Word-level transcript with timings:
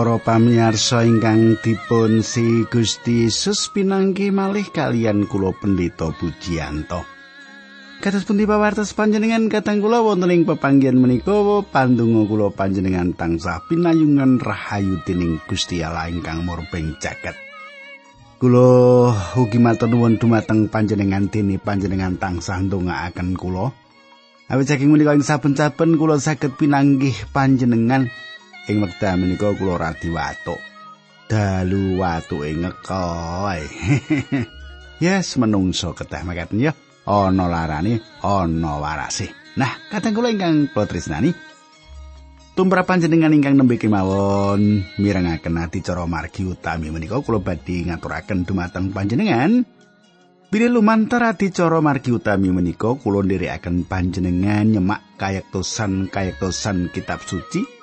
Para 0.00 0.16
pamirsa 0.16 1.04
ingkang 1.04 1.60
dipun 1.60 2.24
si 2.24 2.64
Gusti 2.72 3.28
Yesus 3.28 3.68
pinanggi 3.68 4.32
malih 4.32 4.64
kalian 4.72 5.28
kula 5.28 5.52
pendeta 5.52 6.08
Pujiyanto. 6.16 7.04
Kados 8.00 8.24
pundi 8.24 8.48
pawartos 8.48 8.96
panjenengan 8.96 9.52
katang 9.52 9.84
kula 9.84 10.00
wonten 10.00 10.32
ing 10.32 10.48
pepanggihan 10.48 10.96
menika 10.96 11.44
pandonga 11.68 12.24
kula 12.24 12.48
panjenengan 12.48 13.12
tansah 13.12 13.60
pinayungan 13.68 14.40
rahayu 14.40 15.04
dening 15.04 15.36
Gusti 15.44 15.84
Allah 15.84 16.08
ingkang 16.08 16.48
murbeng 16.48 16.96
jagat. 16.96 17.36
Kula 18.40 19.12
ugi 19.36 19.60
matur 19.60 19.92
nuwun 19.92 20.16
dumateng 20.16 20.72
panjenengan 20.72 21.28
dene 21.28 21.60
panjenengan 21.60 22.16
tansah 22.16 22.56
ndongaaken 22.56 23.36
kula. 23.36 23.68
Awit 24.48 24.64
saking 24.64 24.96
menika 24.96 25.12
ing 25.12 25.20
saben-saben 25.20 26.00
kula 26.00 26.16
saged 26.16 26.56
pinanggih 26.56 27.12
panjenengan 27.36 28.08
ing 28.70 28.78
wekdal 28.78 29.18
menika 29.18 29.50
kula 29.58 29.74
radi 29.76 30.08
watuk. 30.14 30.62
Dalu 31.26 31.98
watuke 31.98 32.54
ngekoy. 32.54 33.62
yes, 35.04 35.34
menungso 35.36 35.90
ketah 35.92 36.22
makaten 36.22 36.62
ya. 36.62 36.72
Ana 37.10 37.50
larane, 37.50 37.98
ana 38.22 38.78
warase. 38.78 39.40
Nah, 39.58 39.74
kadang 39.90 40.14
kula 40.14 40.30
ingkang 40.30 40.70
kula 40.70 40.86
tresnani 40.86 41.34
Tumrap 42.54 42.86
panjenengan 42.86 43.34
ingkang 43.34 43.58
nembe 43.58 43.78
kemawon 43.78 44.82
mirengaken 44.98 45.58
adicara 45.58 46.04
margi 46.04 46.46
utami 46.46 46.90
menika 46.90 47.18
kula 47.22 47.42
badhe 47.42 47.88
ngaturaken 47.88 48.46
dumateng 48.46 48.94
panjenengan 48.94 49.64
Bila 50.50 50.66
lumantar 50.66 51.30
adicara 51.30 51.78
margi 51.78 52.10
utami 52.10 52.50
menika 52.50 52.94
kula 52.98 53.22
nderekaken 53.22 53.86
panjenengan 53.86 54.66
nyemak 54.66 55.14
kayektosan 55.14 56.10
kayektosan 56.10 56.90
kitab 56.90 57.22
suci 57.22 57.79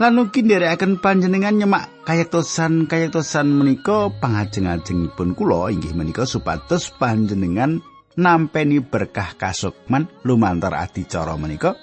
lan 0.00 0.16
ugi 0.16 0.40
nderekaken 0.40 0.96
panjenengan 0.96 1.60
nyemak 1.60 2.08
kayektosan-kayektosan 2.08 3.52
menika 3.52 4.08
pangajeng-ajengipun 4.08 5.36
kula 5.36 5.68
inggih 5.68 5.92
menika 5.92 6.24
supados 6.24 6.88
panjenengan 6.96 7.84
nampeni 8.16 8.80
berkah 8.80 9.36
kasukman 9.36 10.08
lumantar 10.24 10.72
adicara 10.72 11.36
menika 11.36 11.76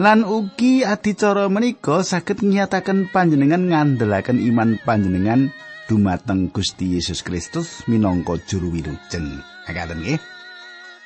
lan 0.00 0.24
ugi 0.24 0.88
adicara 0.88 1.52
menika 1.52 2.00
saged 2.00 2.40
nyataken 2.40 3.12
panjenengan 3.12 3.60
ngandelaken 3.60 4.40
iman 4.48 4.80
panjenengan 4.88 5.52
dumateng 5.84 6.48
Gusti 6.48 6.96
Yesus 6.96 7.20
Kristus 7.20 7.84
minangka 7.88 8.36
juru 8.44 8.72
wilujeng. 8.76 9.40
Ngaten 9.68 10.00
nggih. 10.04 10.20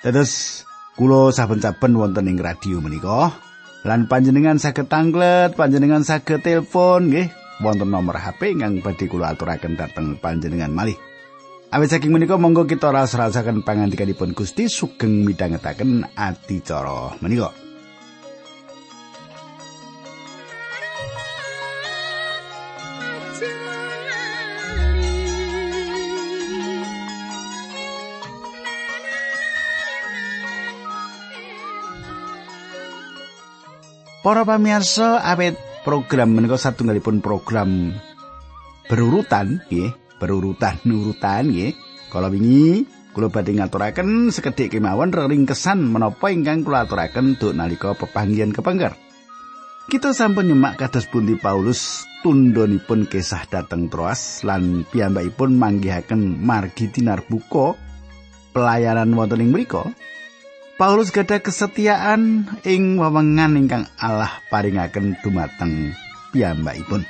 Terus 0.03 0.62
kula 0.98 1.31
saben-saben 1.31 1.95
wonten 1.95 2.27
ing 2.27 2.39
radio 2.43 2.83
menika 2.83 3.31
lan 3.83 4.06
panjenengan 4.06 4.62
saged 4.62 4.86
tanglet, 4.86 5.58
panjenengan 5.58 6.06
saged 6.06 6.42
telepon 6.42 7.11
nggih 7.11 7.28
wonten 7.62 7.91
nomor 7.91 8.19
HP 8.19 8.58
ingkang 8.58 8.83
badhe 8.83 9.06
kula 9.11 9.34
aturaken 9.34 9.75
dhateng 9.75 10.19
panjenengan 10.19 10.70
malih. 10.70 10.98
Awit 11.72 11.88
saking 11.88 12.12
menika 12.12 12.36
monggo 12.36 12.69
kita 12.69 12.92
ras-rasaken 12.92 13.65
pangandikanipun 13.65 14.37
Gusti 14.37 14.69
sugeng 14.69 15.25
midhangetaken 15.25 16.04
adicara 16.12 17.16
menika. 17.25 17.72
Para 34.22 34.47
pamirsa 34.47 35.19
awet 35.19 35.59
program 35.83 36.38
menika 36.38 36.55
satunggalipun 36.55 37.19
program 37.19 37.91
berurutan 38.87 39.59
nggih, 39.66 39.91
berurutan 40.22 40.78
urutan 40.87 41.50
nggih. 41.50 41.75
Kala 42.06 42.31
wingi 42.31 42.87
kula 43.10 43.34
badhe 43.34 43.59
ngaturaken 43.59 44.31
sekedhik 44.31 44.78
kemawon 44.78 45.10
ringkesan 45.10 45.83
menapa 45.83 46.31
ingkang 46.31 46.62
kula 46.62 46.87
aturaken 46.87 47.34
duk 47.34 47.50
nalika 47.50 47.99
pepanggihan 47.99 48.55
kepengker. 48.55 48.94
Kita 49.91 50.15
sampun 50.15 50.47
nyemak 50.47 50.78
kados 50.78 51.10
pundi 51.10 51.34
Paulus 51.34 52.06
tundhonipun 52.22 53.10
kisah 53.10 53.50
dateng 53.50 53.91
Troas 53.91 54.47
lan 54.47 54.87
piyambakipun 54.87 55.59
manggihaken 55.59 56.39
margi 56.39 56.94
tinar 56.94 57.27
buka 57.27 57.75
pelayanan 58.54 59.10
wonten 59.19 59.43
ing 59.43 59.50
mriku. 59.50 59.83
Paulus 60.82 61.15
gadah 61.15 61.38
kesetiaan 61.38 62.43
ing 62.66 62.98
wewengan 62.98 63.54
ingkang 63.54 63.87
Allah 64.03 64.43
paringaken 64.50 65.15
dumateng 65.22 65.94
piyambakipun. 66.34 67.06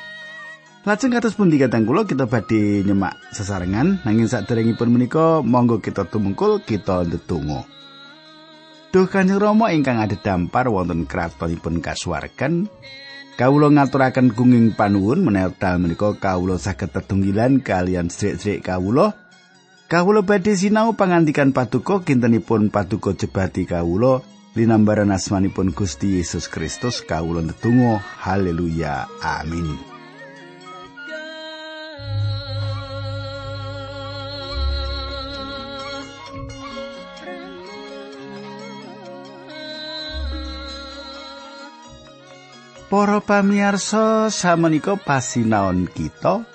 Lajeng 0.84 1.08
kados 1.08 1.32
pundi 1.32 1.56
kadang 1.56 1.88
kula 1.88 2.04
kita 2.04 2.28
badhe 2.28 2.84
nyemak 2.84 3.16
sesarengan 3.32 4.04
nanging 4.04 4.28
saderengipun 4.28 4.92
menika 4.92 5.40
monggo 5.40 5.80
kita 5.80 6.04
tumungkul 6.04 6.60
kita 6.60 7.08
ndedonga. 7.08 7.64
Duh 8.92 9.08
Kanjeng 9.08 9.40
Rama 9.40 9.72
ingkang 9.72 10.04
ada 10.04 10.20
wonten 10.68 11.08
kratonipun 11.08 11.80
kasuwargan 11.80 12.68
Kawula 13.40 13.72
ngaturaken 13.72 14.36
gunging 14.36 14.76
panuwun 14.76 15.24
menawi 15.24 15.56
menika 15.80 16.12
kawula 16.20 16.60
saged 16.60 16.92
tetunggilan 16.92 17.64
kalian 17.64 18.12
sedherek 18.12 18.68
kawula 18.68 19.21
Kawula 19.92 20.24
badhe 20.24 20.56
sinau 20.56 20.96
pangandikan 20.96 21.52
paduka 21.52 22.00
kintenipun 22.00 22.72
paduka 22.72 23.12
jebati 23.12 23.68
kawula 23.68 24.24
linambaran 24.56 25.12
asmanipun 25.12 25.68
Gusti 25.76 26.16
Yesus 26.16 26.48
Kristus 26.48 27.04
kawula 27.04 27.44
ndedonga. 27.44 28.00
Haleluya. 28.24 29.04
Amin. 29.20 29.76
Para 42.88 43.20
pamirsa 43.20 44.32
samenika 44.32 44.96
pasinaon 44.96 45.84
kita 45.84 46.48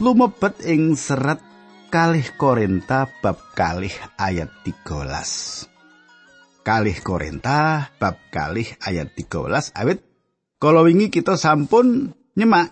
lumebet 0.00 0.64
ing 0.64 0.96
serat 0.96 1.49
kalih 1.90 2.38
Korinta 2.38 3.10
bab 3.18 3.50
kalih 3.58 3.90
ayat 4.14 4.46
13. 4.62 6.62
Kalih 6.62 6.98
Korinta 7.02 7.90
bab 7.98 8.14
kalih 8.30 8.78
ayat 8.78 9.10
13 9.18 9.74
awit 9.74 9.98
kala 10.62 10.86
wingi 10.86 11.10
kita 11.10 11.34
sampun 11.34 12.14
nyemak 12.38 12.70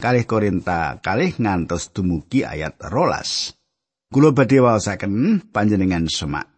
kalih 0.00 0.24
Korinta 0.24 0.96
kalih 1.04 1.36
ngantos 1.36 1.92
dumugi 1.92 2.40
ayat 2.40 2.80
rolas. 2.88 3.52
Kulo 4.08 4.32
badhe 4.32 4.64
waosaken 4.64 5.44
panjenengan 5.52 6.08
semak. 6.08 6.48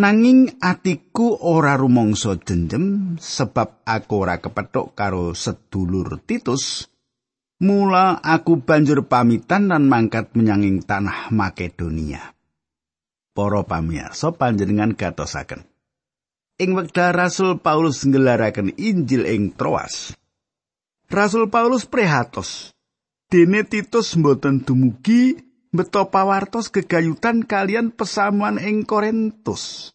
Nanging 0.00 0.64
atiku 0.64 1.44
ora 1.44 1.76
rumangsa 1.76 2.40
jenjem 2.40 3.20
sebab 3.20 3.84
aku 3.84 4.14
ora 4.16 4.40
kepethuk 4.40 4.96
karo 4.96 5.36
sedulur 5.36 6.24
Titus 6.24 6.89
Mula 7.60 8.16
aku 8.24 8.64
banjur 8.64 9.04
pamitan 9.04 9.68
lan 9.68 9.84
mangkat 9.84 10.32
menyanging 10.32 10.80
tanah 10.80 11.28
Makedonia. 11.28 12.32
Para 13.36 13.60
pamirsa 13.68 14.32
panjenengan 14.32 14.96
gatosaken. 14.96 15.68
Ing 16.56 16.72
wekdal 16.72 17.12
Rasul 17.12 17.60
Paulus 17.60 18.00
nggelaraken 18.08 18.80
Injil 18.80 19.28
ing 19.28 19.52
Troas. 19.52 20.16
Rasul 21.12 21.52
Paulus 21.52 21.84
prihatos. 21.84 22.72
Dene 23.28 23.68
Titus 23.68 24.16
mboten 24.16 24.64
dumugi 24.64 25.36
beto 25.68 26.08
pawartos 26.08 26.72
gegayutan 26.72 27.44
kalian 27.44 27.92
pesamuan 27.92 28.56
ing 28.56 28.88
Korintus. 28.88 29.92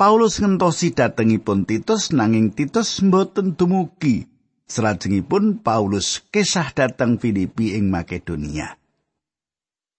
Paulus 0.00 0.40
ngentosi 0.40 0.96
datengipun 0.96 1.68
Titus 1.68 2.10
nanging 2.10 2.56
Titus 2.56 3.04
mboten 3.04 3.52
dumugi. 3.52 4.33
Salajengipun 4.64 5.60
Paulus 5.60 6.24
kesah 6.32 6.72
dateng 6.72 7.20
Filipi 7.20 7.76
ing 7.76 7.92
Makedonia. 7.92 8.80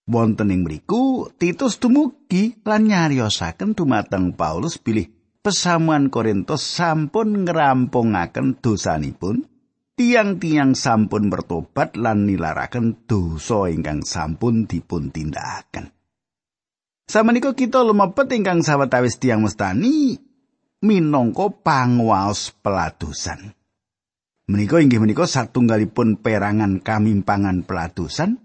Wonten 0.06 0.50
ing 0.54 0.66
mriku 0.66 1.30
Titus 1.38 1.78
dumugi 1.78 2.58
lan 2.66 2.90
nyariosaken 2.90 3.78
dumateng 3.78 4.34
Paulus 4.34 4.82
bilih 4.82 5.10
pesamuan 5.46 6.10
Korintus 6.10 6.66
sampun 6.66 7.46
ngerampungaken 7.46 8.58
dosanipun. 8.62 9.46
Tiang-tiang 9.96 10.76
sampun 10.76 11.32
bertobat 11.32 11.96
lan 11.96 12.28
nilaraken 12.28 13.08
dosa 13.08 13.72
ingkang 13.72 14.04
sampun 14.04 14.68
dipun 14.68 15.08
tindakaken. 15.08 15.88
Samenika 17.08 17.56
kita 17.56 17.80
lumebet 17.80 18.28
ingkang 18.36 18.60
sawetawis 18.60 19.22
tiang 19.24 19.46
mestani 19.46 20.20
minangka 20.84 21.48
panguwaos 21.48 22.52
peladosan. 22.60 23.56
Menika 24.46 24.78
inggih 24.78 25.02
menika 25.02 25.26
satunggalipun 25.26 26.22
perangan 26.22 26.78
kamimpangan 26.78 27.66
pelatusan 27.66 28.38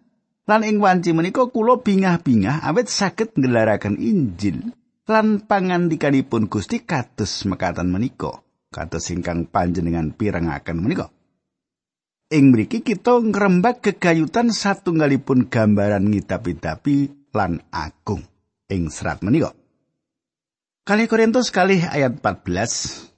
lan 0.49 0.61
ing 0.65 0.81
wanci 0.81 1.13
menika 1.13 1.45
kula 1.53 1.85
bingah-bingah 1.85 2.65
awet 2.65 2.89
saged 2.89 3.37
nggelaraken 3.37 4.01
Injil 4.01 4.73
lan 5.05 5.45
pangandikanipun 5.45 6.49
Gusti 6.49 6.83
kados 6.83 7.45
mekatan 7.45 7.93
menika 7.93 8.41
kados 8.73 9.13
ingkang 9.13 9.45
panjenengan 9.53 10.17
pirengaken 10.17 10.81
menika 10.81 11.13
ing 12.31 12.55
mriki 12.55 12.81
kita 12.87 13.19
ngrembak 13.21 13.83
gegayutan 13.83 14.55
satunggalipun 14.55 15.51
gambaran 15.51 16.07
ngidapi-dapi 16.07 17.29
lan 17.35 17.59
agung 17.75 18.23
ing 18.71 18.87
serat 18.89 19.21
menika. 19.27 19.51
Kali 20.87 21.11
Korintus 21.11 21.51
kali 21.51 21.83
ayat 21.83 22.23
14 22.23 23.10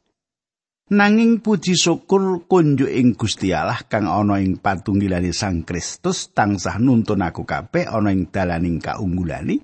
Nanging 0.92 1.40
puji 1.40 1.72
syukur 1.72 2.44
kunjuk 2.44 2.92
ing 2.92 3.16
Gusti 3.16 3.48
Allah 3.56 3.80
kang 3.88 4.04
ana 4.04 4.36
ing 4.36 4.60
patunggilane 4.60 5.32
Sang 5.32 5.64
Kristus 5.64 6.28
tansah 6.36 6.76
nuntun 6.76 7.24
aku 7.24 7.48
kabeh 7.48 7.88
ana 7.88 8.12
ing 8.12 8.28
dalaning 8.28 8.76
kaunggulane 8.76 9.56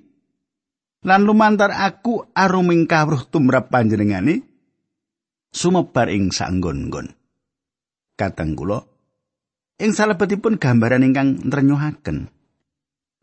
lan 1.05 1.21
lumantar 1.29 1.69
aku 1.69 2.33
aruming 2.33 2.89
kawruh 2.89 3.29
tumrap 3.29 3.69
panjenengane 3.69 4.41
sumebar 5.53 6.09
ing 6.09 6.33
sanggon-nggon. 6.33 7.13
Kateng 8.17 8.57
kula 8.57 8.81
ing 9.77 9.93
salebetipun 9.93 10.57
gambaran 10.57 11.05
ingkang 11.05 11.45
nrenyuhaken 11.45 12.25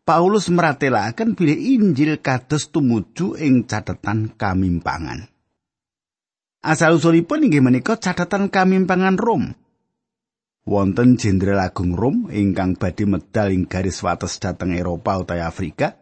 Paulus 0.07 0.47
meratelaken 0.47 1.35
bilih 1.35 1.59
Injil 1.59 2.23
kados 2.23 2.71
tumuju 2.71 3.35
ing 3.35 3.67
catatan 3.67 4.31
kamimpangan. 4.31 5.36
Asal 6.65 6.97
usulipun 6.97 7.45
inggih 7.45 7.61
menika 7.61 8.01
catatan 8.01 8.49
kamimpangan 8.49 9.15
Rom. 9.15 9.53
Wonten 10.67 11.15
Jenderal 11.15 11.63
Agung 11.63 11.95
Rom 11.95 12.27
ingkang 12.27 12.75
badhe 12.75 13.07
medal 13.07 13.55
ing 13.55 13.69
garis 13.69 14.03
wates 14.03 14.41
dhateng 14.41 14.75
Eropa 14.75 15.15
utawa 15.21 15.47
Afrika. 15.47 15.95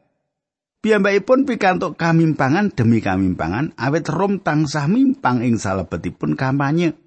Piyambakipun 0.81 1.50
pikantuk 1.50 1.98
kamimpangan 1.98 2.74
demi 2.74 3.02
kamimpangan 3.02 3.74
awet 3.78 4.10
Rom 4.10 4.42
tansah 4.42 4.90
mimpang 4.90 5.42
ing 5.46 5.62
salebetipun 5.62 6.38
kampanye. 6.38 6.98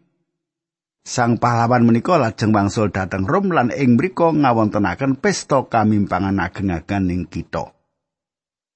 Sang 1.09 1.41
pahlawan 1.41 1.89
menika 1.89 2.21
lajeng 2.21 2.53
wangsul 2.53 2.93
dhateng 2.93 3.25
Rom 3.25 3.49
lan 3.49 3.73
ing 3.73 3.97
mriku 3.97 4.29
ngawontenaken 4.29 5.17
pesta 5.19 5.65
kamimpangan 5.65 6.37
ageng-ageng 6.37 7.09
ing 7.09 7.23
kitha. 7.27 7.77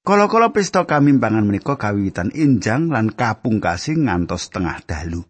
Kala-kala 0.03 0.51
pesta 0.51 0.83
kamimpangan 0.83 1.47
menika 1.47 1.79
kawiwitan 1.79 2.35
injang 2.35 2.91
lan 2.91 3.15
kapungkasi 3.15 4.03
ngantos 4.03 4.51
tengah 4.51 4.83
dalu. 4.83 5.23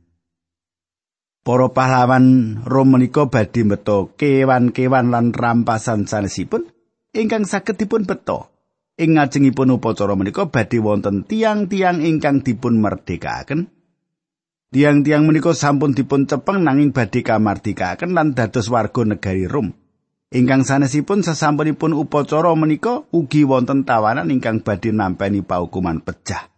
Para 1.45 1.69
pahlawan 1.69 2.57
Rom 2.65 2.97
menika 2.97 3.29
badhe 3.29 3.69
beto 3.69 4.17
kewan-kewan 4.17 5.13
lan 5.13 5.37
rampasan 5.37 6.09
sanesipun 6.09 6.73
ingkang 7.13 7.45
saged 7.45 7.77
dipun 7.77 8.09
beto. 8.09 8.49
Ing 8.97 9.21
ngajengipun 9.21 9.77
upacara 9.77 10.17
menika 10.17 10.49
badhe 10.49 10.81
wonten 10.81 11.29
tiang-tiang 11.29 12.01
ingkang 12.01 12.41
dipun 12.41 12.81
merdekaken 12.81 13.69
Tiang-tiang 14.73 15.29
menika 15.29 15.53
sampun 15.53 15.93
dipun 15.93 16.25
cepeng 16.25 16.65
nanging 16.65 16.97
badhe 16.97 17.21
kamardikaken 17.21 18.17
lan 18.17 18.33
dados 18.33 18.73
warga 18.73 19.05
negari 19.05 19.45
Rom. 19.45 19.82
Ingkang 20.33 20.65
sanesipun 20.65 21.21
sesampunipun 21.21 21.93
upacara 21.93 22.57
menika 22.57 23.05
ugi 23.13 23.45
wonten 23.45 23.85
tawanan 23.85 24.33
ingkang 24.33 24.65
badhe 24.65 24.89
nampeni 24.89 25.45
paukuman 25.45 26.01
pecah. 26.01 26.49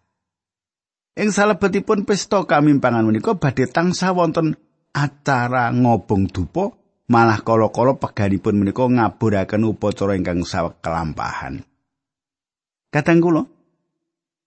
Ing 1.19 1.35
salebetipun 1.35 2.07
pesta 2.07 2.47
kamimpangan 2.47 3.03
menika 3.03 3.35
badhe 3.35 3.67
tansah 3.67 4.15
wonten 4.15 4.55
acara 4.95 5.75
ngobong 5.75 6.31
dupa 6.31 6.71
malah 7.11 7.43
kala-kala 7.43 7.99
peganipun 7.99 8.63
menika 8.63 8.87
ngaburaken 8.87 9.67
upacara 9.67 10.15
ingkang 10.15 10.47
sawek 10.47 10.79
kelampahan. 10.79 11.67
Kadang 12.95 13.19
kula 13.19 13.43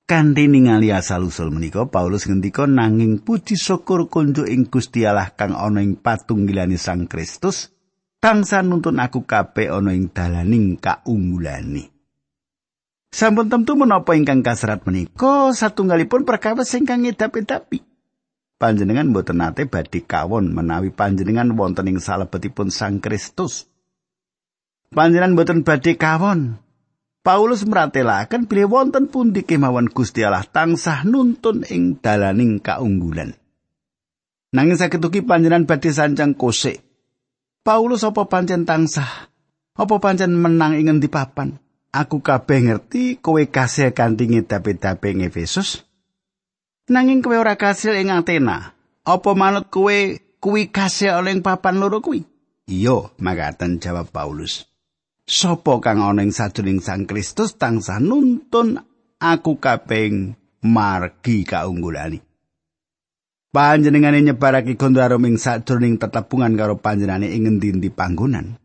Kanthi 0.07 0.47
ningali 0.47 0.95
asal-usul 0.95 1.51
menika 1.51 1.83
Paulus 1.91 2.31
ngendika 2.31 2.63
nanging 2.63 3.19
puji 3.19 3.59
syukur 3.59 4.07
kunjuk 4.07 4.47
ing 4.47 4.71
Gusti 4.71 5.03
Allah 5.03 5.35
kang 5.35 5.51
ana 5.51 5.83
ing 5.83 5.99
patunggilane 5.99 6.79
Sang 6.79 7.11
Kristus 7.11 7.75
tangsa 8.17 8.65
nuntun 8.65 8.97
aku 8.97 9.23
kabeh 9.25 9.69
ana 9.69 9.93
ing 9.93 10.09
dalaning 10.09 10.77
kaunggulane. 10.77 11.93
Sampun 13.07 13.47
tentu 13.47 13.73
menapa 13.79 14.13
ingkang 14.13 14.43
kasrat 14.43 14.83
menika 14.83 15.49
satunggalipun 15.55 16.27
perkawis 16.27 16.75
ingkang 16.75 17.07
ngedap-edapi. 17.07 17.81
Panjenengan 18.57 19.13
boten 19.13 19.37
nate 19.37 19.69
badhe 19.69 20.01
kawon 20.01 20.49
menawi 20.49 20.89
panjenengan 20.89 21.53
wonten 21.53 21.93
ing 21.93 22.01
salebetipun 22.01 22.73
Sang 22.73 22.97
Kristus. 22.97 23.69
Panjenengan 24.89 25.37
boten 25.37 25.61
badhe 25.61 25.93
kawon 25.93 26.57
Paulus 27.27 27.67
meratelaken 27.67 28.47
bilih 28.47 28.71
wonten 28.71 29.11
pundi 29.11 29.43
kemawon 29.43 29.91
Gusti 29.91 30.23
Allah 30.23 30.47
tansah 30.47 31.03
nuntun 31.03 31.67
ing 31.67 31.99
dalaning 31.99 32.63
kaunggulan. 32.63 33.35
Nanging 34.55 34.79
saged 34.79 35.03
ugi 35.03 35.27
panjenengan 35.27 35.67
badhe 35.67 35.91
sancang 35.91 36.39
kosek. 36.39 36.86
Paulus 37.67 38.07
apa 38.07 38.23
pancen 38.31 38.63
tansah? 38.63 39.27
Apa 39.75 39.99
pancen 39.99 40.39
menang 40.39 40.79
ing 40.79 40.87
ngendi 40.87 41.11
papan? 41.11 41.59
Aku 41.91 42.23
kabeh 42.23 42.63
ngerti 42.63 43.19
kowe 43.19 43.43
kasil 43.43 43.91
kanthi 43.91 44.31
ngedape-dape 44.31 45.11
ing 45.11 45.27
Efesus. 45.27 45.83
Nanging 46.87 47.19
kowe 47.19 47.35
ora 47.35 47.59
kasil 47.59 47.99
ing 47.99 48.07
Athena. 48.07 48.71
Apa 49.03 49.35
manut 49.35 49.67
kowe 49.67 50.15
kuwi 50.39 50.71
kasil 50.71 51.27
ing 51.27 51.43
papan 51.43 51.83
loro 51.83 51.99
kuwi? 51.99 52.23
Iya, 52.71 53.11
makaten 53.19 53.83
jawab 53.83 54.15
Paulus. 54.15 54.63
sapa 55.27 55.83
kang 55.83 55.99
ana 55.99 56.23
ing 56.23 56.31
sajroning 56.31 56.79
Sang 56.79 57.03
Kristus 57.03 57.59
tansah 57.59 57.99
nuntun 57.99 58.79
aku 59.19 59.59
kaping 59.59 60.39
margi 60.63 61.43
kaunggulani. 61.43 62.26
Panjenengane 63.47 64.19
nyebarake 64.19 64.75
gondarum 64.75 65.23
ing 65.23 65.39
sajroning 65.39 65.95
tetepungan 65.95 66.51
karo 66.59 66.75
panjenengane 66.75 67.31
ing 67.31 67.47
ngendi-endi 67.47 67.87
panggonan. 67.95 68.59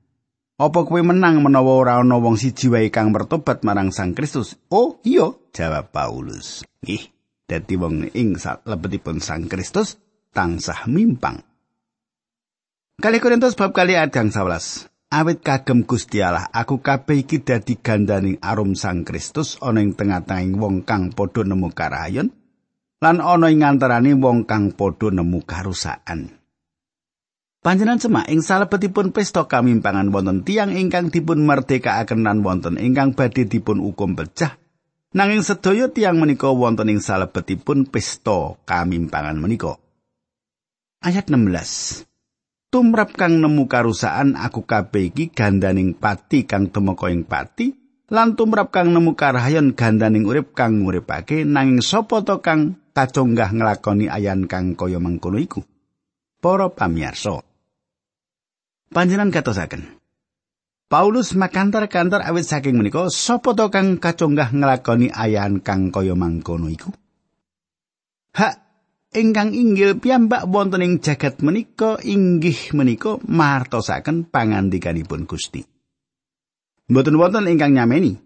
Apa 0.59 0.83
kowe 0.83 1.01
menang 1.03 1.43
menawa 1.43 1.73
ora 1.79 1.95
ana 2.03 2.19
wong 2.19 2.35
siji 2.35 2.67
wae 2.67 2.91
kang 2.91 3.15
mertobat 3.15 3.63
marang 3.63 3.95
Sang 3.95 4.15
Kristus? 4.15 4.59
Oh, 4.71 4.99
iya, 5.07 5.31
jawab 5.55 5.95
Paulus. 5.95 6.67
Nggih, 6.83 7.11
dadi 7.47 7.75
wong 7.79 8.11
ing 8.11 8.39
salebetipun 8.39 9.23
Sang 9.23 9.47
Kristus 9.47 9.99
tansah 10.35 10.87
mimpang. 10.91 11.43
Kali 12.99 13.19
Korintus 13.23 13.55
bab 13.55 13.75
kali 13.75 13.95
ayat 13.95 14.15
11. 14.15 14.91
Awit 15.13 15.45
kagem 15.45 15.85
Gusti 15.85 16.25
Allah, 16.25 16.49
aku 16.51 16.81
kabeh 16.81 17.23
iki 17.23 17.45
dadi 17.45 17.79
gandaning 17.79 18.43
arum 18.43 18.75
Sang 18.75 19.07
Kristus 19.07 19.63
ana 19.63 19.79
ing 19.79 19.95
tengah-tengahing 19.95 20.59
wong 20.59 20.83
kang 20.83 21.15
padha 21.15 21.47
nemu 21.47 21.71
karayon 21.71 22.31
lan 23.03 23.19
ana 23.19 23.51
ing 23.51 23.67
antaraning 23.67 24.23
wong 24.23 24.47
kang 24.47 24.71
padha 24.71 25.11
nemu 25.11 25.43
karusakan. 25.43 26.39
Panjenengan 27.63 27.99
semak 27.99 28.27
ing 28.31 28.43
salebetipun 28.43 29.11
pesta 29.11 29.47
kamimpangan 29.47 30.11
wonten 30.15 30.47
tiang 30.47 30.71
ingkang 30.71 31.11
dipun 31.11 31.43
merdekaaken 31.43 32.23
wonten 32.43 32.79
ingkang 32.79 33.19
badhe 33.19 33.51
dipun 33.51 33.83
hukum 33.83 34.15
pecah. 34.15 34.59
Nanging 35.13 35.43
sedaya 35.43 35.91
tiang 35.91 36.23
menika 36.23 36.51
wonten 36.51 36.91
ing 36.91 37.03
salebetipun 37.03 37.91
pesta 37.91 38.55
kamimpangan 38.67 39.39
menika. 39.39 39.79
Ayat 41.03 41.27
16. 41.27 42.07
tumrap 42.73 43.13
kang 43.13 43.45
nemu 43.45 43.69
karusaan 43.69 44.33
aku 44.33 44.65
kabeh 44.65 45.13
iki 45.13 45.29
gandaning 45.29 45.93
pati 45.93 46.49
kang 46.49 46.73
temeka 46.73 47.13
ing 47.13 47.29
pati 47.29 47.77
lan 48.09 48.33
tumrap 48.33 48.73
kang 48.73 48.97
nemu 48.97 49.13
karahayon 49.13 49.77
gandaning 49.77 50.25
urip 50.25 50.57
kang 50.57 50.81
nguripake 50.81 51.45
nanging 51.45 51.85
sapa 51.85 52.25
kang 52.41 52.81
kaconggah 52.93 53.53
nglakoni 53.53 54.07
ayan 54.09 54.49
kang 54.49 54.79
kaya 54.79 55.01
mangkono 55.01 55.41
iku 55.41 55.61
para 56.41 56.69
pamirsa 56.73 57.41
panjenengan 58.93 59.33
katosaken 59.33 60.01
Paulus 60.93 61.33
makantar-kantar 61.33 62.21
awit 62.29 62.45
saking 62.45 62.77
menika 62.77 63.09
sapa 63.09 63.57
to 63.57 63.73
kang 63.73 63.97
kaconggah 63.97 64.53
nglakoni 64.53 65.09
ayan 65.09 65.65
kang 65.65 65.89
kaya 65.89 66.13
mangkono 66.13 66.69
iku 66.69 66.93
hak 68.37 68.63
ingkang 69.13 69.53
inggil 69.53 70.01
piyambak 70.01 70.49
wonten 70.49 70.81
ing 70.81 70.95
jagat 71.05 71.45
menika 71.45 72.01
inggih 72.01 72.73
menika 72.73 73.21
martosaken 73.29 74.27
pangandikanipun 74.29 75.29
Gusti. 75.29 75.61
Mboten 76.89 77.17
wonten 77.21 77.49
ingkang 77.49 77.77
nyameni. 77.77 78.17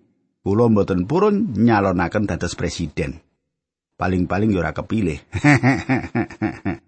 Kula 0.46 0.70
mboten 0.70 1.10
purun 1.10 1.58
nyalonaken 1.58 2.30
dados 2.30 2.54
presiden. 2.54 3.25
Paling-paling 3.96 4.52
yo 4.52 4.60
ora 4.60 4.76
kepilih. 4.76 5.16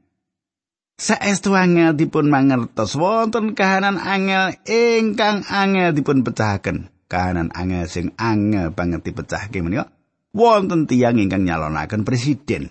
Saestu 0.98 1.54
angel 1.56 1.94
dipun 1.96 2.28
mangertos 2.28 2.98
wonten 2.98 3.56
kahanan 3.56 3.96
angel 3.96 4.60
ingkang 4.68 5.46
angel 5.48 5.96
dipun 5.96 6.20
pecahaken. 6.20 6.92
Kahanan 7.08 7.48
angel 7.56 7.88
sing 7.88 8.12
angel 8.20 8.76
banget 8.76 9.08
dipecahke 9.08 9.64
menika 9.64 9.88
wonten 10.36 10.84
tiyang 10.84 11.16
ingkang 11.16 11.48
nyalonaken 11.48 12.04
presiden. 12.04 12.68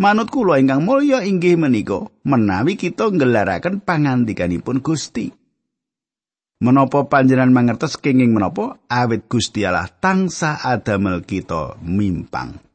Manut 0.00 0.32
kula 0.32 0.56
ingkang 0.56 0.88
mulya 0.88 1.20
inggih 1.20 1.60
menika 1.60 2.08
menawi 2.24 2.80
kita 2.80 3.12
nggelaraken 3.12 3.84
pangandikanipun 3.84 4.80
Gusti. 4.80 5.28
Menapa 6.64 7.08
panjenengan 7.08 7.52
mangertos 7.52 8.00
kenging 8.00 8.32
menapa 8.32 8.80
awit 8.88 9.28
Gusti 9.28 9.66
Allah 9.68 9.90
tansah 9.90 10.64
adamel 10.64 11.26
kita 11.26 11.76
mimpang. 11.84 12.69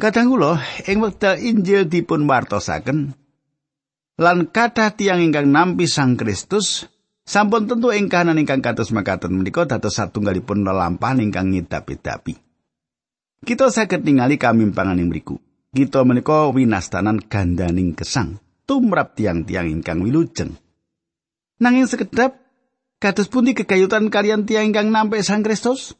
Kadang 0.00 0.32
kula 0.32 0.60
ing 0.88 1.04
wekdal 1.04 1.36
Injil 1.36 1.84
dipun 1.88 2.24
wartosaken 2.24 3.12
lan 4.20 4.38
kathah 4.48 4.92
tiyang 4.92 5.20
ingkang 5.20 5.52
nampi 5.52 5.84
Sang 5.88 6.16
Kristus 6.16 6.88
sampun 7.28 7.68
tentu 7.68 7.92
ing 7.92 8.08
kahanan 8.08 8.40
ingkang 8.40 8.64
kados 8.64 8.92
makaten 8.92 9.36
menika 9.36 9.68
dados 9.68 9.96
satunggalipun 9.96 10.64
lelampahan 10.64 11.20
ingkang 11.20 11.52
ngidapi-dapi. 11.52 12.34
Kita 13.42 13.68
saged 13.74 14.06
ningali 14.06 14.38
kamimpangan 14.38 15.02
ing 15.02 15.10
mriku. 15.10 15.36
Kita 15.72 16.04
menika 16.04 16.52
winastanan 16.52 17.18
gandaning 17.26 17.96
kesang 17.96 18.38
tumrap 18.68 19.18
tiang-tiang 19.18 19.68
ingkang 19.68 20.00
wilujeng. 20.04 20.54
Nanging 21.58 21.86
sekedap 21.88 22.38
kados 23.02 23.28
pundi 23.28 23.52
kegayutan 23.52 24.08
kalian 24.08 24.46
tiang 24.46 24.70
ingkang 24.70 24.88
nampi 24.88 25.20
Sang 25.20 25.42
Kristus? 25.42 25.96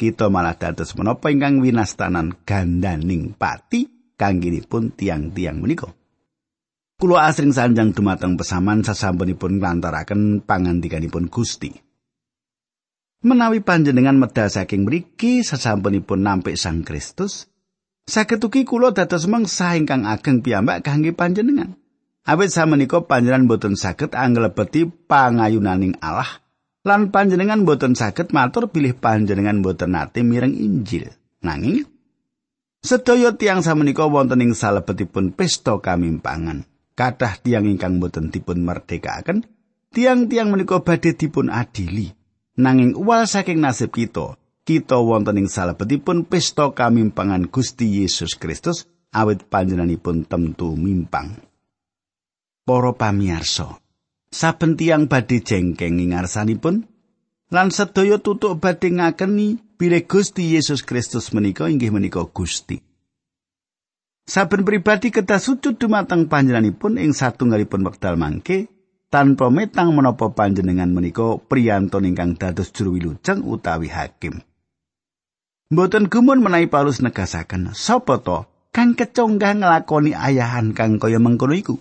Kita 0.00 0.32
malah 0.32 0.56
dados 0.56 0.96
menapa 0.96 1.28
ingkang 1.28 1.60
winastanan 1.60 2.32
gandaning 2.48 3.36
pati 3.36 3.84
kanggiripun 4.16 4.96
tiang-tiang 4.96 5.60
menika. 5.60 5.92
Kulo 6.96 7.20
asring 7.20 7.52
sanjang 7.52 7.92
dumateng 7.92 8.40
pesaman 8.40 8.80
sasampunipun 8.80 9.60
nglantaraken 9.60 10.40
pangandikanipun 10.48 11.28
Gusti. 11.28 11.76
Menawi 13.20 13.60
panjenengan 13.60 14.16
medal 14.16 14.48
saking 14.48 14.88
mriki 14.88 15.44
sasampunipun 15.44 16.24
nampik 16.24 16.56
Sang 16.56 16.80
Kristus, 16.80 17.52
saged 18.08 18.40
ugi 18.40 18.64
kula 18.64 18.96
dados 18.96 19.28
mangsa 19.28 19.76
ingkang 19.76 20.08
ageng 20.08 20.40
piyambak 20.40 20.80
kangge 20.80 21.12
panjenengan. 21.12 21.76
Awit 22.24 22.48
samenika 22.48 23.04
panjenengan 23.04 23.44
boten 23.44 23.76
saged 23.76 24.16
anglebeti 24.16 24.88
pangayunaning 24.88 26.00
Allah 26.00 26.40
lan 26.86 27.12
panjenengan 27.12 27.64
boten 27.68 27.92
saged 27.98 28.32
matur 28.32 28.68
bilih 28.72 28.96
panjenengan 28.96 29.60
boten 29.60 29.96
nate 29.96 30.24
mireng 30.24 30.56
Injil. 30.56 31.12
Nanging 31.40 31.84
sedaya 32.84 33.32
tiang 33.36 33.64
samenika 33.64 34.04
wonten 34.08 34.44
ing 34.44 34.52
salebetipun 34.52 35.32
pesta 35.32 35.80
kamimpangan. 35.80 36.70
kathah 37.00 37.40
tiang 37.40 37.64
ingkang 37.64 37.96
boten 37.96 38.28
dipun 38.28 38.60
merdekaken, 38.60 39.48
tiang-tiang 39.88 40.52
menika 40.52 40.84
badhe 40.84 41.16
dipun 41.16 41.48
adili. 41.48 42.12
Nanging 42.60 42.92
uwal 42.92 43.24
saking 43.24 43.56
nasib 43.56 43.88
kita, 43.88 44.36
kita 44.68 45.00
wonten 45.00 45.40
ing 45.40 45.48
salebetipun 45.48 46.28
pesta 46.28 46.68
kamimpangan 46.76 47.48
Gusti 47.48 48.04
Yesus 48.04 48.36
Kristus 48.36 48.84
awit 49.16 49.48
panjenenganipun 49.48 50.28
temtu 50.28 50.76
mimpang. 50.76 51.40
Para 52.68 52.92
pamirsa, 52.92 53.80
saben 54.30 54.78
tiang 54.78 55.10
badhe 55.10 55.42
jengkeng 55.42 55.98
ngarsanipun 55.98 56.86
lan 57.50 57.68
sedaya 57.74 58.22
tutuk 58.22 58.62
badhe 58.62 58.94
ngakeni 58.94 59.58
bilih 59.74 60.06
Gusti 60.06 60.54
Yesus 60.54 60.86
Kristus 60.86 61.34
menika 61.34 61.66
inggih 61.66 61.90
menika 61.90 62.22
Gusti. 62.30 62.78
Saben 64.30 64.62
pribadi 64.62 65.10
kedah 65.10 65.42
sujud 65.42 65.74
dumateng 65.74 66.30
panjenenganipun 66.30 67.02
ing 67.02 67.10
satunggalipun 67.10 67.82
wekdal 67.82 68.14
mangke 68.14 68.70
tanpa 69.10 69.50
metang 69.50 69.90
menapa 69.90 70.30
panjenengan 70.30 70.94
menika 70.94 71.42
priyantun 71.42 72.06
ingkang 72.06 72.38
dados 72.38 72.70
juru 72.70 72.94
wilujeng 72.94 73.42
utawi 73.42 73.90
hakim. 73.90 74.46
Mboten 75.74 76.06
gumun 76.06 76.46
menawi 76.46 76.70
Paulus 76.70 77.02
negasaken 77.02 77.74
sapa 77.74 78.22
to 78.22 78.46
kang 78.70 78.94
kecongga 78.94 79.58
nglakoni 79.58 80.14
ayahan 80.14 80.78
kang 80.78 81.02
kaya 81.02 81.18
mengkono 81.18 81.58
iku. 81.58 81.74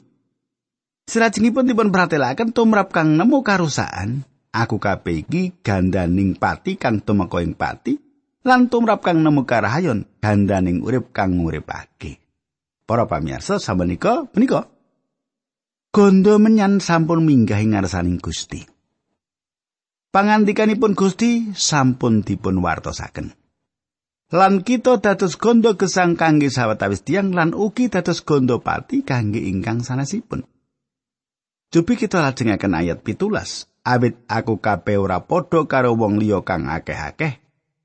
Salajengipun 1.10 1.66
dipun 1.66 1.90
pratelaken 1.90 2.54
tumrap 2.54 2.94
kang 2.94 3.18
nemu 3.18 3.42
karusaan, 3.42 4.30
aku 4.54 4.78
kabeh 4.78 5.26
iki 5.26 5.58
gandaning 5.66 6.38
pati 6.38 6.78
kang 6.78 7.02
tumeka 7.02 7.42
ing 7.42 7.58
pati 7.58 7.98
lan 8.46 8.70
tumrap 8.70 9.02
kang 9.02 9.26
nemu 9.26 9.42
karahayon 9.42 10.06
gandaning 10.22 10.86
urip 10.86 11.10
kang 11.10 11.42
nguripake. 11.42 12.22
Para 12.86 13.10
pamirsa 13.10 13.58
samenika 13.58 14.30
menika 14.38 14.70
gondo 15.90 16.38
menyan 16.38 16.78
sampun 16.78 17.26
minggah 17.26 17.58
ing 17.58 17.74
ngarsaning 17.74 18.22
Gusti. 18.22 18.62
Pangandikanipun 20.14 20.94
Gusti 20.94 21.58
sampun 21.58 22.22
dipun 22.22 22.62
wartosaken. 22.62 23.34
Lan 24.30 24.62
kita 24.62 25.02
dados 25.02 25.42
gondo 25.42 25.74
gesang 25.74 26.14
kangge 26.14 26.54
sawetawis 26.54 27.02
tiang 27.02 27.34
lan 27.34 27.58
ugi 27.58 27.90
dados 27.90 28.22
gondo 28.22 28.62
pati 28.62 29.02
kangge 29.02 29.42
ingkang 29.42 29.82
sanesipun. 29.82 30.46
Cobi 31.70 32.02
kita 32.02 32.26
lajengaken 32.26 32.74
ayat 32.74 33.06
pitulas. 33.06 33.70
Awit 33.86 34.26
aku 34.26 34.58
kabeh 34.58 34.98
ora 34.98 35.22
padha 35.22 35.70
karo 35.70 35.94
wong 35.94 36.18
liya 36.18 36.42
kang 36.42 36.66
akeh-akeh, 36.66 37.38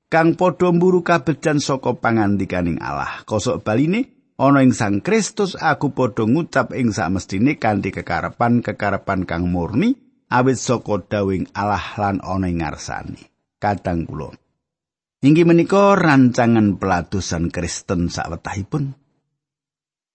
kang 0.09 0.33
padha 0.33 0.73
mburu 0.73 1.05
kabejan 1.05 1.61
saka 1.61 1.93
pangandikaning 1.93 2.81
Allah. 2.81 3.21
Kosok 3.29 3.61
baline, 3.61 4.33
ana 4.41 4.65
ing 4.65 4.73
Sang 4.73 5.05
Kristus 5.05 5.53
aku 5.53 5.93
padha 5.93 6.25
ngucap 6.25 6.73
ing 6.73 6.97
samestine 6.97 7.61
kanthi 7.61 7.93
kekarepan-kekarepan 7.93 9.29
kang 9.29 9.53
murni 9.53 9.93
awit 10.33 10.57
saka 10.57 11.05
dawing 11.05 11.45
Allah 11.53 11.85
lan 12.01 12.25
ana 12.25 12.49
ing 12.49 12.65
ngarsane. 12.65 13.21
Kadang 13.61 14.09
kula 14.09 14.33
Inggih 15.25 15.45
menika 15.45 15.93
rancangan 15.93 16.77
pelatusan 16.77 17.49
Kristen 17.53 18.09
sawetahipun. 18.13 19.04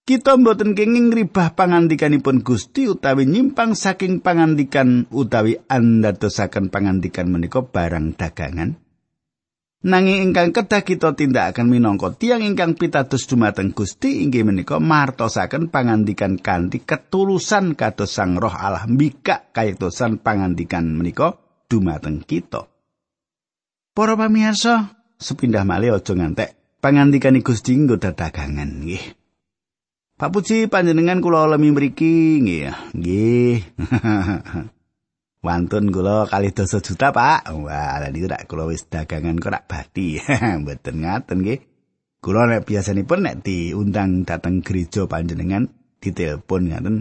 Kita 0.09 0.35
mboten 0.35 0.75
kenging 0.75 1.15
ribah 1.15 1.55
pangandikanipun 1.55 2.43
Gusti 2.43 2.91
utawi 2.91 3.31
nyimpang 3.31 3.79
saking 3.79 4.19
pangandikan 4.25 5.07
utawi 5.15 5.61
andadosaken 5.71 6.73
pangandikan 6.73 7.31
menika 7.31 7.63
barang 7.63 8.19
dagangan. 8.19 8.81
Nanging 9.81 10.29
ingkang 10.29 10.53
kedah 10.53 10.85
kita 10.85 11.17
tindakaken 11.17 11.65
minangka 11.65 12.13
tiang 12.13 12.45
ingkang 12.45 12.77
pitados 12.77 13.25
dumateng 13.25 13.73
Gusti 13.73 14.21
inggih 14.21 14.45
menika 14.45 14.77
martosaken 14.77 15.73
pangandikan 15.73 16.37
kanthi 16.37 16.85
ketulusan 16.85 17.73
kados 17.73 18.13
Sang 18.13 18.37
Roh 18.37 18.53
Allah 18.53 18.85
mbikak 18.85 19.57
kayektosan 19.57 20.21
pangandikan 20.21 20.85
menika 20.85 21.41
dumateng 21.65 22.21
kita. 22.21 22.69
Para 23.97 24.21
pamirsa, 24.21 25.01
sepindah 25.17 25.65
malih 25.65 25.97
aja 25.97 26.13
ngantek 26.13 26.83
pangandikan 26.85 27.41
Gusti 27.41 27.73
nggo 27.73 27.97
dagangan 27.97 28.85
nggih. 28.85 29.20
Pak 30.21 30.37
Puji 30.37 30.69
panjenengan 30.69 31.25
kula 31.25 31.49
alami 31.49 31.73
mriki 31.73 32.45
nggih. 32.45 32.93
Nggih. 32.93 33.57
Wantun 35.49 35.89
kula 35.89 36.29
kali 36.29 36.53
dosa 36.53 36.85
juta, 36.85 37.09
Pak. 37.09 37.49
Wah, 37.57 37.97
lali 38.05 38.29
rak 38.29 38.45
kula 38.45 38.69
wis 38.69 38.85
dagangan 38.85 39.41
kok 39.41 39.49
rak 39.49 39.65
bati. 39.65 40.21
Mboten 40.61 41.01
ngaten 41.01 41.41
nggih. 41.41 41.65
Kula 42.21 42.53
nek 42.53 42.69
biasanipun 42.69 43.25
nek 43.25 43.49
diundang 43.49 44.29
dateng 44.29 44.61
gereja 44.61 45.09
panjenengan 45.09 45.73
ditelepon 46.05 46.69
ngaten 46.69 46.97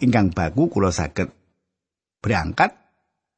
ingkang 0.00 0.32
baku 0.32 0.72
kula 0.72 0.88
saged 0.96 1.28
berangkat 2.24 2.72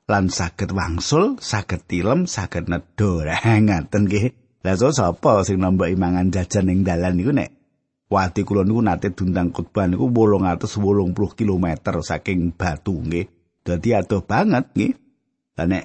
lan 0.07 0.31
saged 0.31 0.71
wangsul, 0.71 1.43
saged 1.43 1.91
tilem, 1.91 2.31
saged 2.31 2.71
nedha. 2.71 3.35
ngaten 3.67 4.07
nggih. 4.07 4.31
So 4.79 4.95
sapa 4.95 5.43
sing 5.43 5.59
nombok 5.59 5.91
imangan 5.91 6.31
jajan 6.31 6.71
ning 6.71 6.87
dalan 6.87 7.19
niku 7.19 7.35
nek 7.35 7.54
wati 8.15 8.47
kula 8.47 8.63
niku 8.63 8.81
nate 8.81 9.11
dundang 9.11 9.51
khotbah 9.51 9.91
niku 9.91 10.07
880 10.07 11.35
km 11.35 11.67
saking 11.99 12.55
Batu 12.55 12.95
nggih. 12.95 13.27
dadi 13.65 13.91
adoh 13.97 14.23
banget 14.23 14.71
nggih. 14.77 14.95
Lah 15.59 15.67
nek 15.67 15.85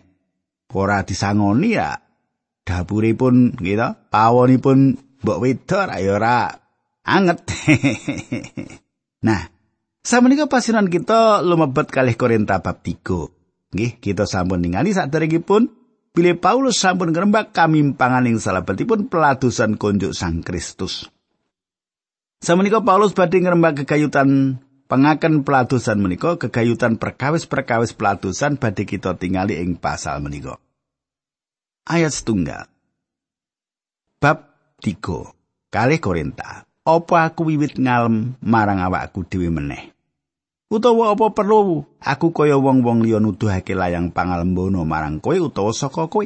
ora 0.76 1.02
disangoni 1.02 1.74
ya 1.74 1.98
dapuripun 2.68 3.58
nggih 3.58 3.76
to, 3.80 3.90
pawonipun 4.14 5.00
mbok 5.26 5.40
wedok 5.42 5.84
ra 5.90 5.96
ya 5.98 6.12
ora 6.14 6.38
anget. 7.08 7.40
nah, 9.28 9.42
samenika 10.06 10.46
pasinan 10.46 10.92
kita 10.92 11.42
lumebet 11.42 11.90
kalih 11.90 12.14
Korinta 12.14 12.62
bab 12.62 12.86
3. 12.86 13.74
Nggih, 13.74 14.02
kita 14.02 14.26
sampun 14.26 14.66
ningali 14.66 14.94
saderengipun 14.94 15.70
bilih 16.14 16.42
Paulus 16.42 16.82
sampun 16.82 17.14
ngrembak 17.14 17.54
kamimpangan 17.54 18.26
ing 18.26 18.42
salebetipun 18.42 19.14
peladusan 19.14 19.78
konjuk 19.78 20.18
Sang 20.18 20.42
Kristus. 20.42 21.19
Samenika 22.40 22.80
Paulus 22.80 23.12
badhe 23.12 23.44
ngrembak 23.44 23.84
kegayutan 23.84 24.60
Pengaken 24.90 25.46
peladusan 25.46 26.02
menika 26.02 26.42
kegayutan 26.42 26.98
perkawis-perkawis 26.98 27.94
peladusan 27.94 28.58
badhe 28.58 28.90
kita 28.90 29.14
tingali 29.14 29.62
ing 29.62 29.78
pasal 29.78 30.18
menika. 30.18 30.58
Ayat 31.86 32.10
setunggal. 32.10 32.66
Bab 34.18 34.50
3. 34.82 34.98
Kali 35.70 36.02
Korinta. 36.02 36.66
Apa 36.90 37.30
aku 37.30 37.54
wiwit 37.54 37.78
ngalem 37.78 38.34
marang 38.42 38.82
awakku 38.82 39.30
dhewe 39.30 39.54
meneh? 39.54 39.94
Utawa 40.74 41.14
apa 41.14 41.38
perlu 41.38 41.86
aku 42.02 42.34
kaya 42.34 42.58
wong-wong 42.58 43.06
liya 43.06 43.22
nuduhake 43.22 43.78
layang 43.78 44.10
pangalembono 44.10 44.90
marang 44.90 45.22
kowe 45.22 45.38
utawa 45.38 45.70
saka 45.70 46.10
kowe? 46.10 46.26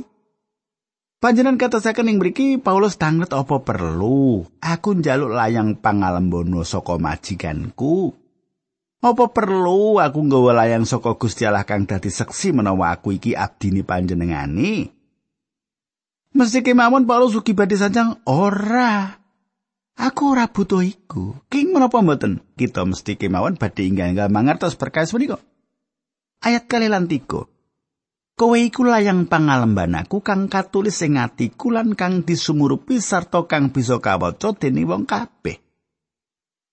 Panjenan 1.24 1.56
katasaken 1.56 2.12
ing 2.12 2.18
mriki 2.20 2.60
Paulus 2.60 3.00
tanget 3.00 3.32
apa 3.32 3.64
perlu 3.64 4.44
aku 4.60 4.90
njaluk 5.00 5.32
layang 5.32 5.80
pangalembono 5.80 6.68
saka 6.68 7.00
majikanku 7.00 8.12
Apa 9.00 9.32
perlu 9.32 10.04
aku 10.04 10.20
nggawa 10.20 10.52
layang 10.52 10.84
saka 10.84 11.16
Gusti 11.16 11.48
Allah 11.48 11.64
kang 11.64 11.88
dadi 11.88 12.12
seksi 12.12 12.52
menawa 12.52 12.92
aku 12.92 13.16
iki 13.16 13.40
abdine 13.40 13.88
panjenengani? 13.88 14.92
Mesti 16.36 16.60
kemawon 16.60 17.08
Paulus 17.08 17.40
ugi 17.40 17.56
badhe 17.56 17.80
sanjang 17.80 18.20
ora. 18.28 19.16
Aku 19.96 20.36
ora 20.36 20.52
butuh 20.52 20.84
iku. 20.84 21.40
King 21.48 21.72
menapa 21.72 22.04
mboten? 22.04 22.44
Kita 22.60 22.84
mesti 22.84 23.16
kemawon 23.16 23.56
badhe 23.56 23.88
inggal 23.88 24.28
mangertos 24.28 24.76
berkais 24.76 25.16
menika. 25.16 25.40
Ayat 26.44 26.68
kali 26.68 26.92
lan. 26.92 27.08
Kowe 28.34 28.58
iku 28.58 28.82
layang 28.82 29.30
pangalembanaku 29.30 30.26
kang 30.26 30.50
katulis 30.50 31.06
ing 31.06 31.22
atiku 31.22 31.70
lan 31.70 31.94
kang 31.94 32.26
disumurupi 32.26 32.98
sarta 32.98 33.46
kang 33.46 33.70
bisa 33.70 34.02
kawaca 34.02 34.58
dening 34.58 34.90
wong 34.90 35.06
kabeh. 35.06 35.62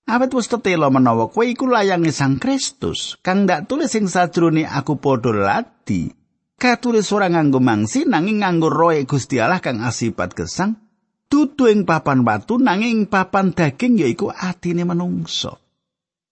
Awet 0.08 0.32
wis 0.32 0.48
tetelo 0.48 0.88
menawa 0.88 1.28
kowe 1.28 1.44
iku 1.44 1.68
layange 1.68 2.16
Sang 2.16 2.40
Kristus 2.40 3.20
kang 3.20 3.44
ndak 3.44 3.68
tulis 3.68 3.92
ing 3.92 4.08
sajrone 4.08 4.64
aku 4.64 4.96
padha 4.96 5.36
ladi. 5.36 6.08
Katulis 6.56 7.12
ora 7.12 7.28
nganggo 7.28 7.60
mangsi 7.60 8.08
nanging 8.08 8.40
nganggo 8.40 8.72
roe 8.72 9.04
Gusti 9.04 9.36
Allah 9.36 9.60
kang 9.60 9.84
asipat 9.84 10.32
gesang 10.32 10.80
dudu 11.28 11.68
ing 11.68 11.84
papan 11.84 12.24
watu 12.24 12.56
nanging 12.56 13.04
papan 13.04 13.52
daging 13.52 14.00
yaiku 14.00 14.32
atine 14.32 14.88
menungso. 14.88 15.60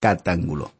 Kadang 0.01 0.49
kula. 0.49 0.78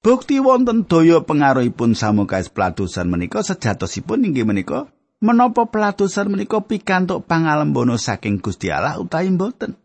Bukti 0.00 0.40
wonten 0.40 0.88
daya 0.88 1.20
pengaruhipun 1.20 1.92
samukais 1.92 2.48
pelatusan 2.48 3.04
menika 3.04 3.44
sejatosipun 3.44 4.24
inggih 4.24 4.48
menika 4.48 4.88
menapa 5.20 5.68
pelatusan 5.68 6.32
menika 6.32 6.64
pikantuk 6.64 7.28
pangalembono 7.28 8.00
saking 8.00 8.40
Gusti 8.40 8.72
Allah 8.72 8.96
utawi 8.96 9.28
mboten. 9.28 9.76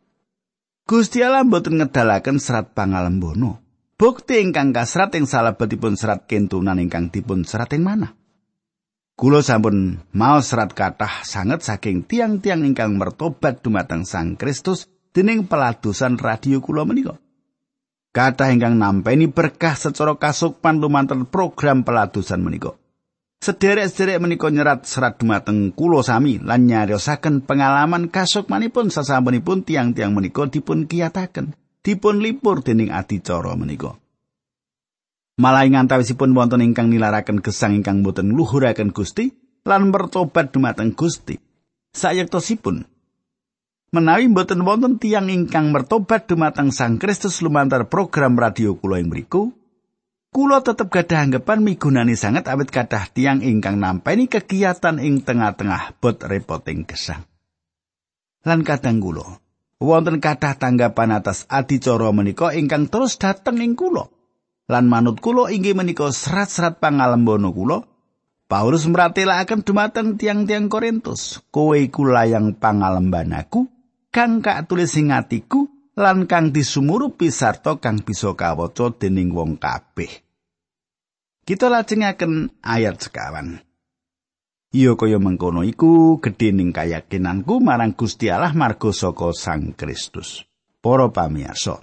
Gusti 0.88 1.20
Allah 1.20 1.44
mboten 1.44 1.84
ngedalaken 1.84 2.40
serat 2.40 2.72
pangalembono. 2.72 3.60
Bukti 4.00 4.40
ingkang 4.40 4.72
kasrat 4.72 5.12
ing 5.20 5.28
salebetipun 5.28 6.00
serat 6.00 6.32
kentunan 6.32 6.80
ingkang 6.80 7.12
dipun 7.12 7.44
serat 7.44 7.76
ing 7.76 7.84
mana? 7.84 8.16
Kulo 9.20 9.44
sampun 9.44 10.00
mau 10.16 10.40
serat 10.40 10.72
kathah 10.72 11.28
sanget 11.28 11.60
saking 11.60 12.08
tiang-tiang 12.08 12.64
ingkang 12.64 12.96
mertobat 12.96 13.60
dumateng 13.60 14.08
Sang 14.08 14.40
Kristus 14.40 14.88
dening 15.12 15.52
pelatusan 15.52 16.16
radio 16.16 16.64
kulo 16.64 16.88
menika. 16.88 17.20
Kathah 18.16 18.48
ingkang 18.56 18.80
nampeni 18.80 19.28
berkah 19.28 19.76
secara 19.76 20.16
kasukman 20.16 20.80
lumantar 20.80 21.20
program 21.28 21.84
pelatusan 21.84 22.40
menika. 22.40 22.72
Sederek-sederek 23.44 24.24
menika 24.24 24.48
nyerat 24.48 24.88
serat 24.88 25.20
dumateng 25.20 25.76
kulo 25.76 26.00
sami 26.00 26.40
lan 26.40 26.64
nyariosaken 26.64 27.44
pengalaman 27.44 28.08
kasukmanipun 28.08 28.88
sasampunipun 28.88 29.68
tiang-tiang 29.68 30.16
menika 30.16 30.48
dipun 30.48 30.88
kiyataken, 30.88 31.60
dipun 31.84 32.24
lipur 32.24 32.64
dening 32.64 32.96
adicara 32.96 33.52
menika. 33.60 34.00
Malah 35.36 35.68
ing 35.68 35.76
antawisipun 35.76 36.32
wonten 36.32 36.64
ingkang 36.64 36.88
nilaraken 36.88 37.44
gesang 37.44 37.76
ingkang 37.76 38.00
boten 38.00 38.32
luhuraken 38.32 38.96
Gusti 38.96 39.28
lan 39.68 39.92
bertobat 39.92 40.56
dumateng 40.56 40.96
Gusti. 40.96 41.36
Sayektosipun 41.92 42.95
menawi 43.96 44.28
boten 44.28 44.68
wonten 44.68 45.00
tiang 45.00 45.32
ingkang 45.32 45.72
bertobat 45.72 46.28
dumateng 46.28 46.76
Sang 46.76 47.00
Kristus 47.00 47.40
lumantar 47.40 47.88
program 47.88 48.36
radio 48.36 48.76
kula 48.76 49.00
ing 49.00 49.08
mriku, 49.08 49.56
kula 50.36 50.60
tetep 50.60 50.92
gadah 50.92 51.24
anggapan 51.24 51.64
migunani 51.64 52.20
sanget 52.20 52.52
awit 52.52 52.76
kathah 52.76 53.08
tiang 53.16 53.40
ingkang 53.40 53.80
nampeni 53.80 54.28
kegiatan 54.28 55.00
ing 55.00 55.24
tengah-tengah 55.24 55.96
bot 56.04 56.20
repoting 56.28 56.84
gesang. 56.84 57.24
Lan 58.44 58.68
kadang 58.68 59.00
kula 59.00 59.40
wonten 59.80 60.20
kathah 60.20 60.60
tanggapan 60.60 61.16
atas 61.16 61.48
adicara 61.48 62.12
menika 62.12 62.52
ingkang 62.52 62.92
terus 62.92 63.16
dateng 63.16 63.64
ing 63.64 63.80
kula. 63.80 64.12
lan 64.66 64.90
manut 64.90 65.22
kula 65.22 65.54
inggih 65.54 65.78
menika 65.78 66.10
serat-serat 66.10 66.82
pangalembono 66.82 67.54
kula 67.54 67.86
Paulus 68.46 68.86
meratelaken 68.86 69.66
dumateng 69.66 70.22
tiang-tiang 70.22 70.70
Korintus 70.70 71.42
kowe 71.50 71.74
iku 71.74 72.06
layang 72.06 72.54
pangalembanaku 72.58 73.75
kang 74.16 74.40
katulis 74.40 74.96
ing 74.96 75.12
atiku 75.12 75.68
lan 76.00 76.24
kang 76.24 76.56
disumurupi 76.56 77.28
sarta 77.28 77.84
kang 77.84 78.00
bisa 78.00 78.32
kawaca 78.32 78.96
dening 78.96 79.36
wong 79.36 79.60
kabeh 79.60 80.24
kita 81.44 81.68
lajengaken 81.68 82.56
ayat 82.64 82.96
sekawan 83.04 83.60
Iyo 84.76 85.00
kaya 85.00 85.24
mengkono 85.24 85.64
iku 85.64 86.20
gedhening 86.20 86.76
kayakinanku 86.76 87.64
marang 87.64 87.96
Gusti 87.96 88.28
Allah 88.28 88.52
marga 88.52 88.92
saka 88.92 89.32
Sang 89.32 89.72
Kristus. 89.72 90.44
Para 90.84 91.08
pamirsa, 91.08 91.80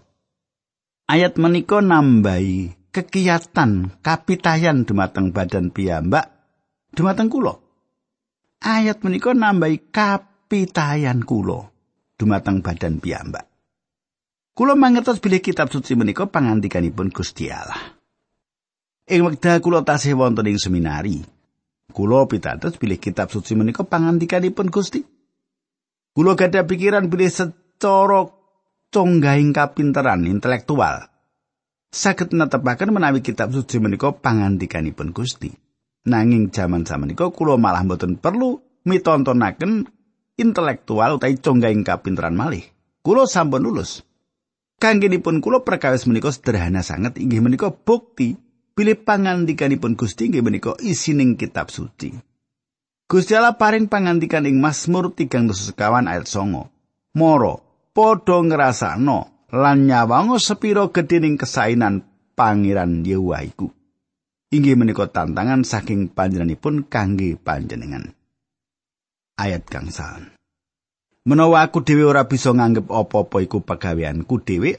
ayat 1.08 1.40
menika 1.40 1.80
nambahi 1.80 2.92
kekiyatan 2.92 3.96
kapitayan 4.04 4.84
dumateng 4.84 5.32
badan 5.32 5.72
piyambak 5.72 6.28
dumateng 6.92 7.32
kula. 7.32 7.56
Ayat 8.60 9.00
menika 9.00 9.32
nambahi 9.32 9.88
kapitayan 9.88 11.24
kula 11.24 11.72
dumateng 12.22 12.62
badan 12.62 13.02
piyambak. 13.02 13.50
Kula 14.54 14.78
mangertos 14.78 15.18
bilih 15.18 15.42
kitab 15.42 15.74
suci 15.74 15.98
menika 15.98 16.30
pangandikanipun 16.30 17.10
Gusti 17.10 17.50
Allah. 17.50 17.98
Ing 19.10 19.26
wekdal 19.26 19.58
kula 19.58 19.82
tasih 19.82 20.14
wonten 20.14 20.46
ing 20.46 20.62
seminari, 20.62 21.18
kula 21.90 22.30
pitados 22.30 22.78
bilih 22.78 23.02
kitab 23.02 23.34
suci 23.34 23.58
menika 23.58 23.82
pangandikanipun 23.82 24.70
Gusti. 24.70 25.02
Kula 26.14 26.38
gadah 26.38 26.62
pikiran 26.62 27.10
bilih 27.10 27.32
secara 27.32 28.30
conggahing 28.92 29.50
kapinteran 29.50 30.28
intelektual 30.28 31.10
saged 31.92 32.32
netepaken 32.32 32.88
menawi 32.88 33.20
kitab 33.20 33.52
suci 33.52 33.76
menika 33.76 34.16
pangandikanipun 34.16 35.12
Gusti. 35.12 35.52
Nanging 36.08 36.50
jaman 36.50 36.82
samenika 36.82 37.30
kula 37.30 37.60
malah 37.60 37.84
mboten 37.84 38.18
perlu 38.18 38.58
mitontonaken 38.88 39.86
intelektual 40.36 41.20
utawi 41.20 41.36
conggahing 41.38 41.84
kapinteran 41.84 42.36
malih. 42.36 42.64
Kula 43.02 43.26
sampun 43.26 43.62
lulus. 43.66 44.06
Kanggenipun 44.78 45.38
kula 45.38 45.62
perkawis 45.62 46.10
menika 46.10 46.30
sederhana 46.34 46.82
sanget 46.82 47.18
inggih 47.18 47.42
menika 47.42 47.70
bukti 47.70 48.34
pilih 48.74 48.98
pangandikanipun 48.98 49.94
Gusti 49.94 50.30
inggih 50.30 50.42
menika 50.42 50.74
isining 50.82 51.38
kitab 51.38 51.70
suci. 51.70 52.14
Gusti 53.06 53.36
Allah 53.36 53.54
paring 53.60 53.92
pangandikan 53.92 54.48
ing 54.48 54.58
Mazmur 54.58 55.12
3 55.12 55.52
sekawan 55.52 56.08
ayat 56.08 56.26
9. 56.26 57.18
Moro 57.18 57.54
padha 57.92 58.40
ngrasakno 58.40 59.50
lan 59.52 59.84
nyawango 59.84 60.40
sepiro 60.40 60.88
gedhening 60.88 61.36
kesainan 61.36 62.08
Pangeran 62.32 63.04
Yehuwa 63.04 63.44
iku. 63.44 63.68
Inggih 64.52 64.80
menika 64.80 65.08
tantangan 65.08 65.64
saking 65.64 66.12
panjenenganipun 66.12 66.88
kangge 66.88 67.36
panjenengan. 67.36 68.16
Ayat 69.42 69.66
gangsal. 69.66 70.30
Menawa 71.26 71.66
aku 71.66 71.82
dhewe 71.82 72.06
ora 72.06 72.30
bisa 72.30 72.54
nganggep 72.54 72.86
apa-apa 72.86 73.42
iku 73.42 73.66
pegaweanku 73.66 74.38
dhewe, 74.46 74.78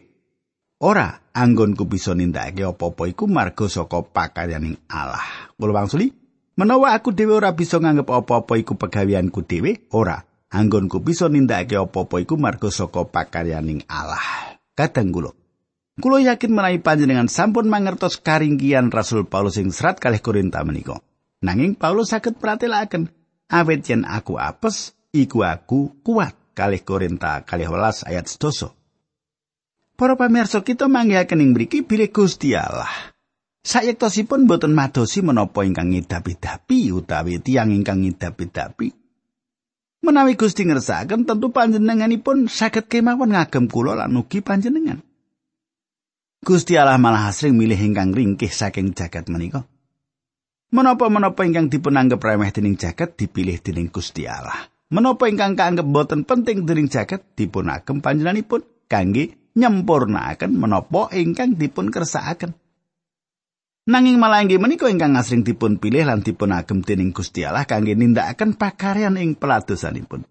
ora 0.79 1.19
anggonku 1.35 1.83
bisa 1.83 2.15
nindakake 2.15 2.63
apa-apa 2.63 3.11
iku 3.11 3.27
marga 3.27 3.67
saka 3.67 4.07
pakaryaning 4.07 4.79
Allah. 4.87 5.51
Kula 5.59 5.83
wangsuli, 5.83 6.15
menawa 6.55 6.95
aku 6.95 7.11
dhewe 7.11 7.43
ora 7.43 7.51
bisa 7.51 7.75
nganggep 7.83 8.07
apa-apa 8.07 8.55
iku 8.55 8.79
pegaweanku 8.79 9.43
dhewe, 9.43 9.83
ora 9.91 10.23
anggonku 10.47 11.03
bisa 11.03 11.27
nindakake 11.27 11.75
apa-apa 11.75 12.23
iku 12.23 12.39
marga 12.39 12.71
saka 12.71 13.03
pakaryaning 13.03 13.83
Allah. 13.91 14.55
Kadang 14.79 15.11
kula 15.11 15.35
Kulo 15.93 16.17
yakin 16.17 16.57
menawi 16.57 16.81
panjenengan 16.81 17.29
sampun 17.29 17.69
mangertos 17.69 18.17
karingkian 18.17 18.89
Rasul 18.89 19.29
Paulus 19.29 19.61
ing 19.61 19.69
serat 19.69 20.01
kalih 20.01 20.25
Korinta 20.25 20.65
menika. 20.65 20.97
Nanging 21.45 21.77
Paulus 21.77 22.09
saged 22.09 22.41
pratelaken, 22.41 23.13
awet 23.53 23.85
yen 23.85 24.09
aku 24.09 24.41
apes, 24.41 24.97
iku 25.13 25.45
aku 25.45 26.01
kuat. 26.01 26.33
Kalih 26.53 26.85
Korinta 26.85 27.41
kalih 27.41 27.65
welas 27.65 28.05
ayat 28.05 28.29
sedoso. 28.29 28.77
Para 29.97 30.13
pamirsa 30.13 30.61
kita 30.61 30.85
manggihaken 30.85 31.41
ing 31.41 31.49
mriki 31.57 31.81
bilih 31.81 32.13
Gusti 32.13 32.53
Allah. 32.53 32.89
Sayektosipun 33.65 34.45
boten 34.45 34.77
madosi 34.77 35.25
menapa 35.25 35.65
ingkang 35.65 35.89
ngidapi-dapi 35.89 36.93
utawi 36.93 37.41
tiang 37.41 37.73
ingkang 37.73 38.05
ngidapi-dapi. 38.05 38.93
Menawi 40.03 40.35
Gusti 40.37 40.67
ngersakaken 40.67 41.25
tentu 41.25 41.49
panjenenganipun 41.49 42.51
saged 42.51 42.85
kemawon 42.91 43.33
ngagem 43.33 43.65
kula 43.65 43.97
lan 43.97 44.13
ugi 44.13 44.45
panjenengan. 44.45 45.01
Gusti 46.43 46.75
Allah 46.75 46.99
malah 46.99 47.31
asring 47.31 47.55
milih 47.55 47.79
ingkang 47.79 48.11
ringkih 48.11 48.51
saking 48.51 48.91
jagat 48.93 49.31
menika. 49.31 49.63
Menapa-menapa 50.73 51.45
ingkang 51.45 51.69
dipunanggep 51.69 52.17
remeh 52.17 52.49
dening 52.49 52.73
jagat 52.81 53.13
dipilih 53.13 53.61
dening 53.61 53.93
Gusti 53.93 54.25
Allah. 54.25 54.73
Menapa 54.89 55.29
ingkang 55.29 55.53
kaanggep 55.53 55.85
boten 55.85 56.25
penting 56.25 56.65
dening 56.65 56.89
jagat 56.89 57.21
dipun 57.37 57.69
agem 57.69 58.01
panjenenganipun 58.01 58.89
kangge 58.89 59.37
nyempurnaaken 59.53 60.49
menapa 60.57 61.13
ingkang 61.13 61.61
dipun 61.61 61.93
kersakaken. 61.93 62.57
Nanging 63.85 64.17
malah 64.17 64.41
inggih 64.41 64.57
menika 64.57 64.89
ingkang 64.89 65.13
asring 65.13 65.45
dipun 65.45 65.77
pilih 65.77 66.09
lan 66.09 66.25
dipun 66.25 66.49
agem 66.49 66.81
dening 66.81 67.13
Gusti 67.13 67.45
Allah 67.45 67.69
kangge 67.69 67.93
nindakaken 67.93 68.57
pakaryan 68.57 69.21
ing 69.21 69.37
pelatusanipun. 69.37 70.25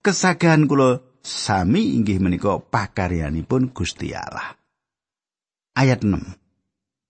Kesagahan 0.00 0.64
kula 0.64 1.04
sami 1.20 1.92
inggih 1.92 2.24
menika 2.24 2.56
pakaryanipun 2.56 3.68
Gusti 3.76 4.16
Allah. 4.16 4.56
Ayat 5.76 6.08
6. 6.08 6.43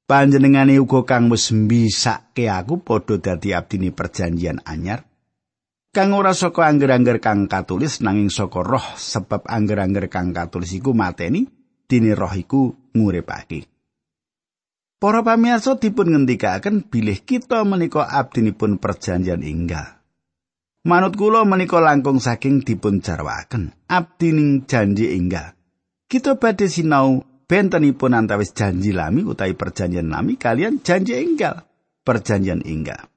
Panjenengane 0.04 0.76
uga 0.76 1.08
kang 1.08 1.32
wis 1.32 1.48
mbisake 1.48 2.52
aku 2.52 2.84
padha 2.84 3.16
dadi 3.16 3.56
abdini 3.56 3.88
perjanjian 3.88 4.60
anyar. 4.68 5.08
kang 5.94 6.10
ora 6.10 6.34
saka 6.34 6.66
angger-angger 6.66 7.22
kang 7.22 7.46
katulis 7.46 8.02
nanging 8.02 8.26
saka 8.26 8.66
roh 8.66 8.82
sebab 8.98 9.46
angger-angger 9.46 10.10
kang 10.10 10.34
katulis 10.34 10.74
iku 10.74 10.90
mateni 10.90 11.46
dene 11.86 12.18
roh 12.18 12.34
iku 12.34 12.74
nguripake 12.98 13.70
Para 14.98 15.22
pamirsa 15.22 15.78
dipun 15.78 16.10
ngendikaken 16.16 16.90
bilih 16.90 17.22
kita 17.22 17.62
menika 17.62 18.08
abdinipun 18.08 18.80
perjanjian 18.80 19.44
enggal. 19.44 20.00
Manut 20.88 21.12
kula 21.20 21.44
menika 21.44 21.76
langkung 21.76 22.24
saking 22.24 22.64
dipun 22.64 23.04
jarwaken 23.04 23.76
abdining 23.84 24.64
janji 24.64 25.12
enggal. 25.12 25.52
Kita 26.08 26.40
badhe 26.40 26.72
sinau 26.72 27.20
bentenipun 27.44 28.16
antawis 28.16 28.52
janji 28.56 28.90
lami 28.90 29.24
utawi 29.24 29.56
perjanjian 29.56 30.08
lami 30.08 30.36
kalian 30.40 30.80
janji 30.80 31.16
enggal. 31.16 31.64
Perjanjian 32.04 32.60
enggal. 32.64 33.08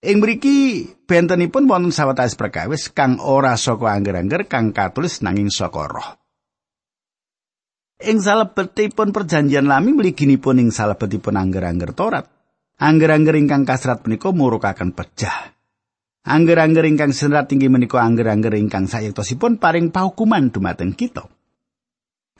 Ing 0.00 0.24
mriki 0.24 0.88
bentenipun 1.04 1.68
wonten 1.68 1.92
sawetawis 1.92 2.32
perkawis 2.32 2.88
kang 2.88 3.20
ora 3.20 3.52
saka 3.60 3.92
angger-angger 3.92 4.48
kang 4.48 4.72
katulis 4.72 5.20
nanging 5.20 5.52
saka 5.52 5.84
roh. 5.84 6.10
Ing 8.00 8.16
salebetipun 8.24 9.12
perjanjian 9.12 9.68
lami 9.68 9.92
mliginipun 9.92 10.56
ing 10.56 10.72
salebetipun 10.72 11.36
angger-angger 11.36 11.92
Torat. 11.92 12.24
Angger-angger 12.80 13.36
ingkang 13.36 13.68
kasrat 13.68 14.00
menika 14.08 14.32
murukaken 14.32 14.96
pejah. 14.96 15.52
Angger-angger 16.24 16.88
ingkang 16.88 17.12
serat 17.12 17.52
tinggi 17.52 17.68
menika 17.68 18.00
angger-angger 18.00 18.56
ingkang 18.56 18.88
sayektosipun 18.88 19.60
paring 19.60 19.92
pahukuman 19.92 20.48
dumateng 20.48 20.96
kita. 20.96 21.28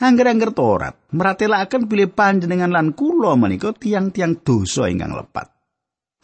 Angger-angger 0.00 0.56
Torat 0.56 0.96
meratelaken 1.12 1.84
bilih 1.84 2.08
panjenengan 2.08 2.72
lan 2.72 2.96
kula 2.96 3.36
menika 3.36 3.76
tiang-tiang 3.76 4.40
dosa 4.40 4.88
ingkang 4.88 5.12
lepat. 5.12 5.52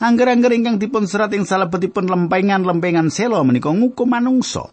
Angger-angger 0.01 0.57
ingkang 0.57 0.81
dipun 0.81 1.05
serat 1.05 1.37
ing 1.37 1.45
salebetipun 1.45 2.09
lempengan-lempengan 2.09 3.13
selo 3.13 3.45
menika 3.45 3.69
ngukum 3.69 4.09
manungsa. 4.09 4.73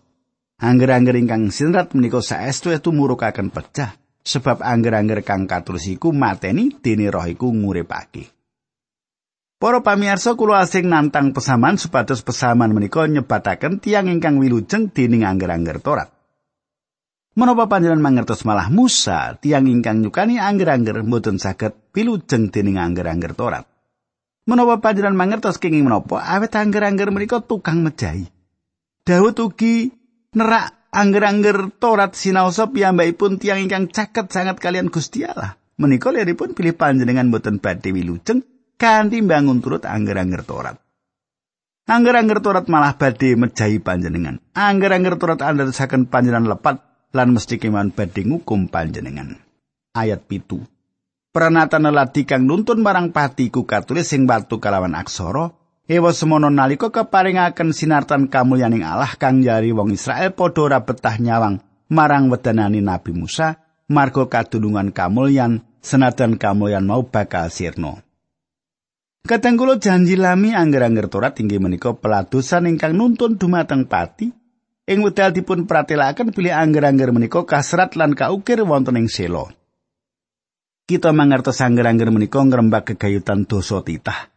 Angger-angger 0.63 1.19
ingkang 1.19 1.51
serat 1.51 1.91
menika 1.91 2.23
saestu 2.23 2.71
etu 2.71 2.95
murukaken 2.95 3.51
pecah. 3.51 3.99
sebab 4.23 4.63
angger-angger 4.63 5.19
kang 5.27 5.43
katulis 5.43 5.83
iku 5.91 6.15
mateni 6.15 6.71
dene 6.79 7.11
roh 7.11 7.27
iku 7.27 7.51
nguripake. 7.51 8.31
Para 9.59 9.79
pamirsa 9.83 10.35
kula 10.35 10.63
asing 10.63 10.91
nantang 10.91 11.31
pesaman 11.31 11.79
supados 11.79 12.19
pesaman 12.23 12.71
menika 12.71 13.07
nyebataken 13.07 13.79
tiang 13.79 14.11
ingkang 14.11 14.39
wilujeng 14.39 14.91
dening 14.91 15.27
angger-angger 15.27 15.79
Torat. 15.79 16.11
Menapa 17.33 17.65
panjenengan 17.65 18.05
mangertos 18.05 18.45
malah 18.45 18.69
Musa 18.69 19.33
tiang 19.41 19.65
ingkang 19.65 20.05
nyukani 20.05 20.37
angger-angger 20.37 21.01
mboten 21.01 21.41
saged 21.41 21.73
wilujeng 21.89 22.53
dening 22.53 22.77
angger-angger 22.77 23.33
Torat. 23.33 23.65
Menapa 24.45 24.77
panjenengan 24.77 25.17
mangertos 25.17 25.57
kenging 25.57 25.81
menapa 25.81 26.21
awet 26.21 26.53
angger-angger 26.53 27.09
menika 27.09 27.41
tukang 27.41 27.81
mejahi. 27.81 28.29
Daud 29.01 29.41
ugi 29.41 29.89
nerak 30.37 30.93
angger-angger 30.93 31.73
Torat 31.81 32.13
sinaosa 32.13 32.69
piyambakipun 32.69 33.41
tiang 33.41 33.65
ingkang 33.65 33.89
caket 33.89 34.29
sangat 34.29 34.61
kalian 34.61 34.93
Gusti 34.93 35.25
Allah. 35.25 35.57
Menika 35.81 36.13
liripun 36.13 36.53
pilih 36.53 36.77
panjenengan 36.77 37.33
boten 37.33 37.57
badhe 37.57 37.89
wilujeng 37.89 38.45
kanthi 38.77 39.25
bangun 39.25 39.57
turut 39.57 39.89
angger-angger 39.89 40.45
Torat. 40.45 40.77
Angger-angger 41.89 42.45
Torat 42.45 42.69
malah 42.69 42.93
badhe 42.93 43.33
mejahi 43.33 43.81
panjenengan. 43.81 44.37
Angger-angger 44.53 45.17
Torat 45.17 45.41
andadosaken 45.41 46.13
panjenengan 46.13 46.53
lepat 46.53 46.92
lan 47.13 47.37
mesti 47.37 47.61
keman 47.61 47.93
badhe 47.93 48.25
ngukum 48.25 48.67
panjenengan. 48.67 49.37
Ayat 49.93 50.25
pitu. 50.25 50.65
Pranatan 51.33 51.89
lelati 51.89 52.25
kang 52.25 52.45
nuntun 52.49 52.81
marang 52.81 53.13
pati 53.13 53.49
ku 53.53 53.65
katulis 53.65 54.09
sing 54.09 54.25
batu 54.25 54.61
kalawan 54.61 54.97
aksara 54.97 55.53
Ewa 55.83 56.15
semono 56.15 56.47
nalika 56.47 56.95
keparingaken 56.95 57.75
sinartan 57.75 58.31
kamulyaning 58.31 58.87
Allah 58.87 59.19
kang 59.19 59.43
jari 59.43 59.75
wong 59.75 59.91
Israel 59.91 60.31
padha 60.31 60.63
ora 60.63 60.79
betah 60.79 61.19
nyawang 61.19 61.59
marang 61.91 62.31
wedanani 62.31 62.79
Nabi 62.79 63.11
Musa 63.11 63.59
marga 63.91 64.23
kadunungan 64.31 64.95
kamulyan 64.95 65.59
senajan 65.83 66.39
kamulyan 66.39 66.87
mau 66.87 67.03
bakal 67.03 67.51
sirna. 67.51 67.99
Katenggulo 69.27 69.75
janji 69.75 70.15
lami 70.15 70.55
angger-angger 70.55 71.11
Torat 71.11 71.35
inggih 71.43 71.59
menika 71.59 71.91
peladosan 71.91 72.71
ingkang 72.71 72.95
nuntun 72.95 73.35
dumateng 73.35 73.83
pati 73.83 74.31
ing 74.83 74.99
wedal 74.99 75.31
dipun 75.31 75.63
pratelaken 75.63 76.35
pilih 76.35 76.51
angger-angger 76.51 77.15
menika 77.15 77.47
kasrat 77.47 77.95
lan 77.95 78.15
kaukir 78.15 78.59
wonten 78.67 78.99
ing 78.99 79.07
selo. 79.07 79.51
Kita 80.83 81.15
mangertos 81.15 81.63
angger-angger 81.63 82.11
menika 82.11 82.43
ngrembak 82.43 82.91
kegayutan 82.91 83.47
dosa 83.47 83.79
titah. 83.79 84.27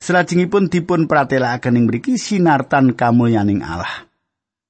Selajengipun 0.00 0.70
dipun 0.70 1.10
pratelakaken 1.10 1.76
ing 1.76 1.84
mriki 1.90 2.14
sinartan 2.16 2.94
kamulyaning 2.94 3.60
Allah. 3.66 4.06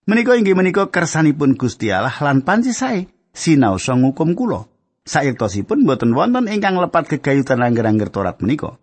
Menika 0.09 0.35
inggih 0.35 0.57
menika 0.57 0.89
kersanipun 0.89 1.55
Gusti 1.55 1.93
Allah 1.93 2.17
lan 2.25 2.43
panci 2.43 2.73
sae 2.73 3.07
sinaosa 3.37 3.95
ngukum 3.95 4.33
kula. 4.35 4.67
Sayektosipun 5.05 5.85
boten 5.85 6.17
wonten 6.17 6.49
ingkang 6.49 6.81
lepat 6.81 7.07
gegayutan 7.07 7.61
angger-angger 7.61 8.09
Torat 8.11 8.41
menika. 8.41 8.81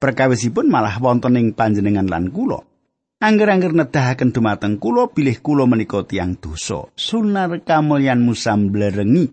Perkawisipun 0.00 0.70
malah 0.70 0.96
wonten 1.02 1.36
ing 1.36 1.52
panjenengan 1.52 2.08
lan 2.08 2.32
kula. 2.32 2.69
Angger-angger 3.20 3.76
nedahaken 3.76 4.32
dumateng 4.32 4.80
kula 4.80 5.12
bilih 5.12 5.44
kula 5.44 5.68
menika 5.68 6.00
tiang 6.08 6.40
dosa. 6.40 6.88
Sunar 6.96 7.52
kamulyan 7.68 8.24
musam 8.24 8.72
blerengi. 8.72 9.28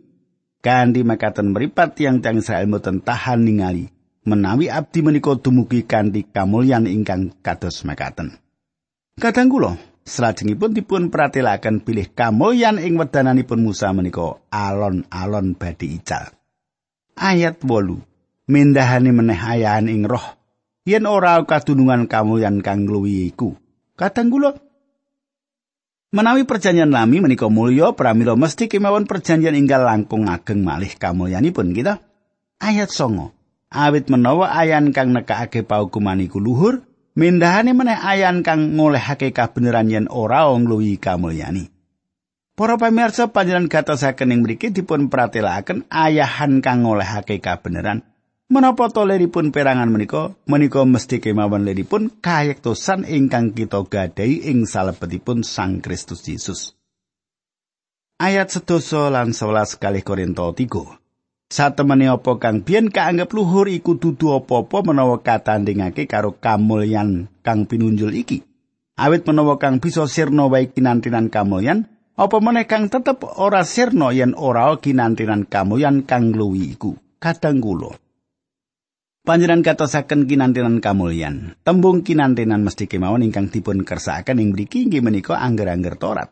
Kanthi 0.59 1.07
makaten 1.07 1.55
mripat 1.55 1.95
tiang-tiang 1.95 2.43
Israel 2.43 2.67
boten 2.67 2.99
tahan 2.99 3.47
ningali 3.47 3.87
menawi 4.27 4.67
abdi 4.67 4.99
menika 4.99 5.39
dumugi 5.39 5.87
kanthi 5.87 6.27
kamulyan 6.27 6.83
ingkang 6.83 7.39
kados 7.39 7.87
makaten. 7.87 8.35
Kadang 9.15 9.47
kula 9.47 9.79
salajengipun 10.03 10.75
dipun 10.75 11.07
pratelaken 11.07 11.79
bilih 11.79 12.11
kamulyan 12.11 12.83
ing 12.83 12.99
wedananipun 12.99 13.63
Musa 13.63 13.95
menika 13.95 14.43
alon-alon 14.51 15.55
badhe 15.55 15.87
ical. 15.95 16.35
Ayat 17.15 17.63
8. 17.63 18.51
Mendahani 18.51 19.15
meneh 19.15 19.39
ayahan 19.39 19.87
ing 19.87 20.03
roh 20.03 20.35
yen 20.83 21.07
ora 21.07 21.39
kadunungan 21.47 22.11
kamulyan 22.11 22.59
kang 22.59 22.83
luwih 22.83 23.31
iku. 23.31 23.55
Kadang 23.97 24.29
kula 24.29 24.51
Menawi 26.07 26.47
perjanjian 26.47 26.93
lami 26.93 27.19
menika 27.19 27.51
mulya 27.51 27.91
pramila 27.91 28.39
mesti 28.39 28.71
kemawon 28.71 29.09
perjanjian 29.09 29.59
inggal 29.59 29.83
langkung 29.83 30.31
ageng 30.31 30.63
malih 30.63 30.95
kamulyanipun 30.95 31.75
kita. 31.75 31.99
Ayat 32.63 32.95
songo. 32.95 33.37
awit 33.71 34.07
menawa 34.07 34.55
ayan 34.55 34.95
kang 34.95 35.11
nekake 35.11 35.63
paukuman 35.67 36.23
iku 36.23 36.39
luhur 36.39 36.83
mindahane 37.19 37.75
meneh 37.75 37.99
ayan 37.99 38.43
kang 38.43 38.79
ngolehake 38.79 39.35
kabeneran 39.35 39.91
yen 39.91 40.07
ora 40.07 40.47
ngluwi 40.47 40.99
kamulyani 40.99 41.71
Para 42.57 42.73
pamirsa 42.73 43.29
panjenengan 43.29 43.69
gatosaken 43.69 44.33
ing 44.33 44.41
mriki 44.41 44.73
dipun 44.73 45.13
pratelakaken 45.13 45.85
ayahan 45.93 46.57
kang 46.63 46.87
ngolehake 46.87 47.37
kabeneran 47.37 48.01
menapa 48.47 48.87
to 48.87 49.03
leripun 49.03 49.51
perangan 49.51 49.91
menika 49.91 50.31
menika 50.47 50.87
mesti 50.87 51.19
kemawon 51.19 51.67
leripun 51.67 52.07
kayektosan 52.23 53.03
ingkang 53.03 53.51
kita 53.51 53.83
gadai 53.83 54.47
ing 54.47 54.63
salebetipun 54.63 55.43
Sang 55.43 55.83
Kristus 55.83 56.23
Yesus 56.23 56.71
Ayat 58.23 58.47
sedoso 58.47 59.11
lan 59.11 59.35
11 59.35 59.83
kali 59.83 59.99
Korinto 59.99 60.47
3 60.55 61.51
Satemene 61.51 62.07
apa 62.07 62.39
kang 62.39 62.63
biyen 62.63 62.87
kaanggep 62.87 63.31
luhur 63.35 63.67
iku 63.67 63.99
dudu 63.99 64.35
apa-apa 64.35 64.83
menawa 64.83 65.19
katandingake 65.23 66.03
karo 66.03 66.35
kamulyan 66.35 67.31
kang 67.39 67.63
pinunjul 67.63 68.11
iki. 68.19 68.43
Awit 68.99 69.23
menawa 69.23 69.55
kang 69.55 69.79
bisa 69.79 70.03
sirna 70.11 70.51
wae 70.51 70.67
kinantinan 70.67 71.31
kamulyan, 71.31 71.87
apa 72.19 72.43
meneh 72.43 72.67
kang 72.67 72.91
tetep 72.91 73.23
ora 73.39 73.63
sirna 73.63 74.11
yen 74.11 74.35
ora 74.35 74.75
kinantinan 74.75 75.47
kamulyan 75.47 76.03
kang 76.03 76.35
luwi 76.35 76.75
iku. 76.75 76.99
Kadang 77.23 77.63
kula. 77.63 77.95
Panjenengan 79.27 79.59
katosaken 79.59 80.23
kinantinan 80.23 80.79
kamulyan. 80.79 81.59
Tembung 81.59 81.99
kinantinan 81.99 82.63
mesti 82.63 82.87
kemawon 82.87 83.27
ingkang 83.27 83.51
dipun 83.51 83.83
kersakaken 83.83 84.39
ing 84.39 84.55
mriki 84.55 84.87
inggih 84.87 85.03
menika 85.03 85.35
angger-angger 85.35 85.99
Torat. 85.99 86.31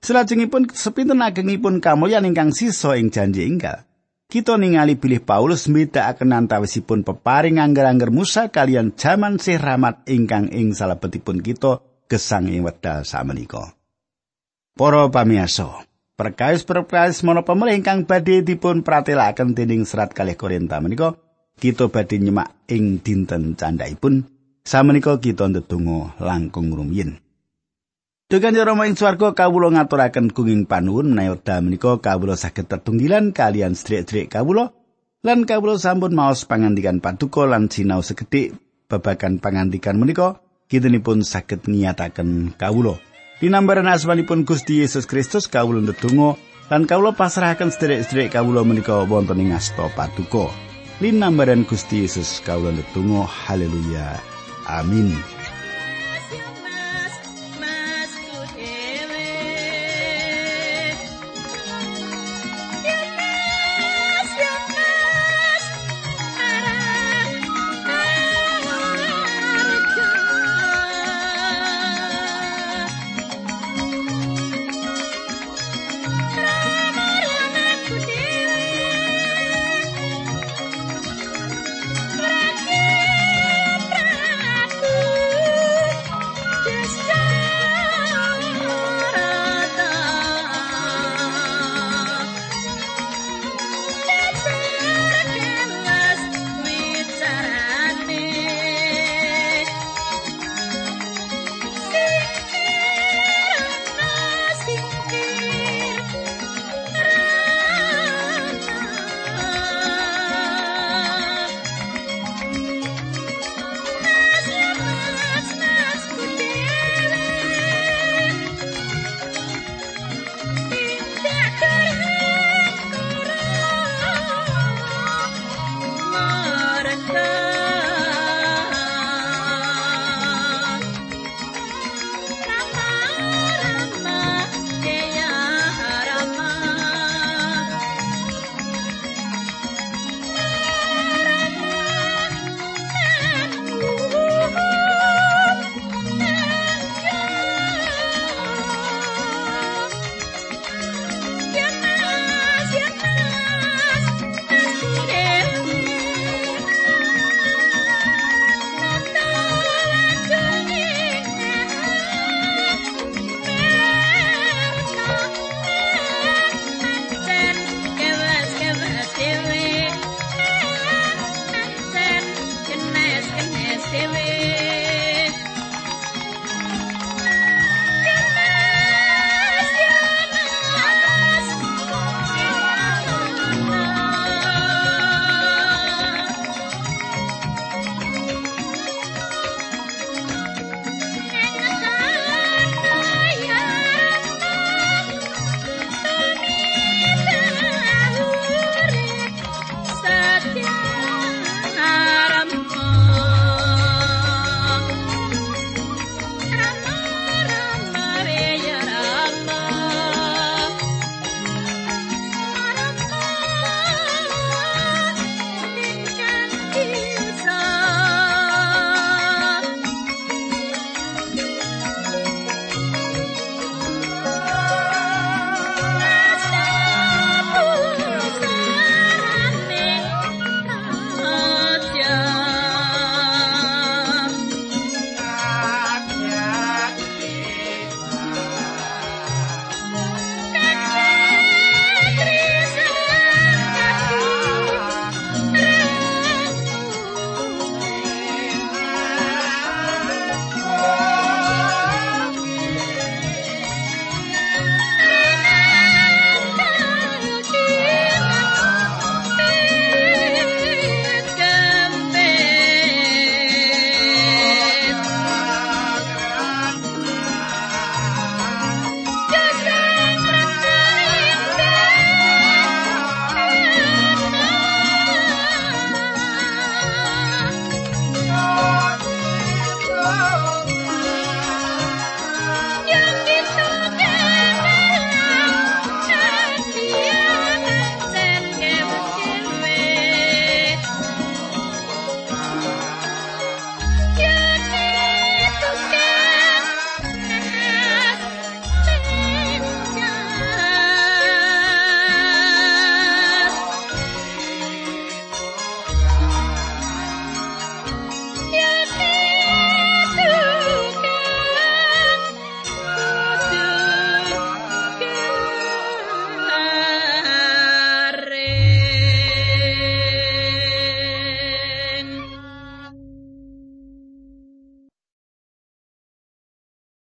Selajengipun 0.00 0.72
sepinten 0.72 1.20
agengipun 1.20 1.84
kamulyan 1.84 2.24
ingkang 2.24 2.56
sisa 2.56 2.96
ing 2.96 3.12
janji 3.12 3.44
enggal. 3.44 3.84
Kita 4.32 4.56
ningali 4.56 4.96
bilih 4.96 5.28
Paulus 5.28 5.68
mbedakaken 5.68 6.32
antawisipun 6.32 7.04
peparing 7.04 7.60
angger-angger 7.60 8.08
Musa 8.08 8.48
kalian 8.48 8.96
jaman 8.96 9.36
sih 9.36 9.60
rahmat 9.60 10.08
ingkang 10.08 10.48
ing 10.56 10.72
salebetipun 10.72 11.44
kita 11.44 11.84
gesang 12.08 12.48
ing 12.48 12.64
wedal 12.64 13.04
samenika. 13.04 13.76
Para 14.72 15.04
pamiyasa, 15.12 15.84
perkawis-perkawis 16.16 17.20
menapa 17.28 17.52
melih 17.52 17.76
ingkang 17.76 18.08
badhe 18.08 18.40
dipun 18.40 18.80
pratelaken 18.80 19.52
dening 19.52 19.84
serat 19.84 20.16
kalih 20.16 20.32
Korinta 20.32 20.80
menika, 20.80 21.25
kita 21.56 21.88
badhe 21.88 22.20
nyemak 22.20 22.52
ing 22.68 23.00
dinten 23.00 23.56
candhaipun 23.56 24.28
samenika 24.60 25.16
kita 25.16 25.48
ndedonga 25.48 26.20
langkung 26.20 26.68
rumiyin. 26.68 27.16
Dengan 28.26 28.58
Rama 28.58 28.90
ing 28.90 28.98
swarga 28.98 29.32
kawula 29.32 29.70
ngaturaken 29.70 30.34
gunging 30.34 30.66
panuwun 30.66 31.14
menawi 31.14 31.38
wekdal 31.38 31.62
menika 31.62 31.96
kawula 32.02 32.34
saged 32.34 32.66
tetunggilan 32.66 33.30
kalian 33.30 33.78
sedherek-sedherek 33.78 34.34
kawula 34.34 34.74
lan 35.22 35.46
kawula 35.46 35.78
sampun 35.78 36.10
maos 36.10 36.42
pangandikan 36.42 36.98
paduka 36.98 37.46
lan 37.46 37.70
sinau 37.70 38.02
sekedhik 38.02 38.58
babagan 38.90 39.38
pangandikan 39.38 39.94
menika 39.96 40.42
kintenipun 40.66 41.22
saged 41.22 41.70
niyataken 41.70 42.58
kawula. 42.58 42.98
Dinambaran 43.38 43.86
asmanipun 43.86 44.42
Gusti 44.42 44.82
Yesus 44.82 45.06
Kristus 45.06 45.46
kawula 45.46 45.86
ndedonga 45.86 46.34
lan 46.66 46.84
kawula 46.90 47.14
pasrahaken 47.14 47.70
sedherek-sedherek 47.70 48.34
kawula 48.34 48.66
menika 48.66 49.06
wonten 49.06 49.38
ing 49.38 49.54
asta 49.54 49.86
paduka. 49.94 50.65
Linambaran 51.00 51.64
Gusti 51.68 52.00
Yesus 52.00 52.40
kawula 52.42 52.72
ndedonga 52.72 53.26
haleluya. 53.26 54.20
Amin. 54.66 55.12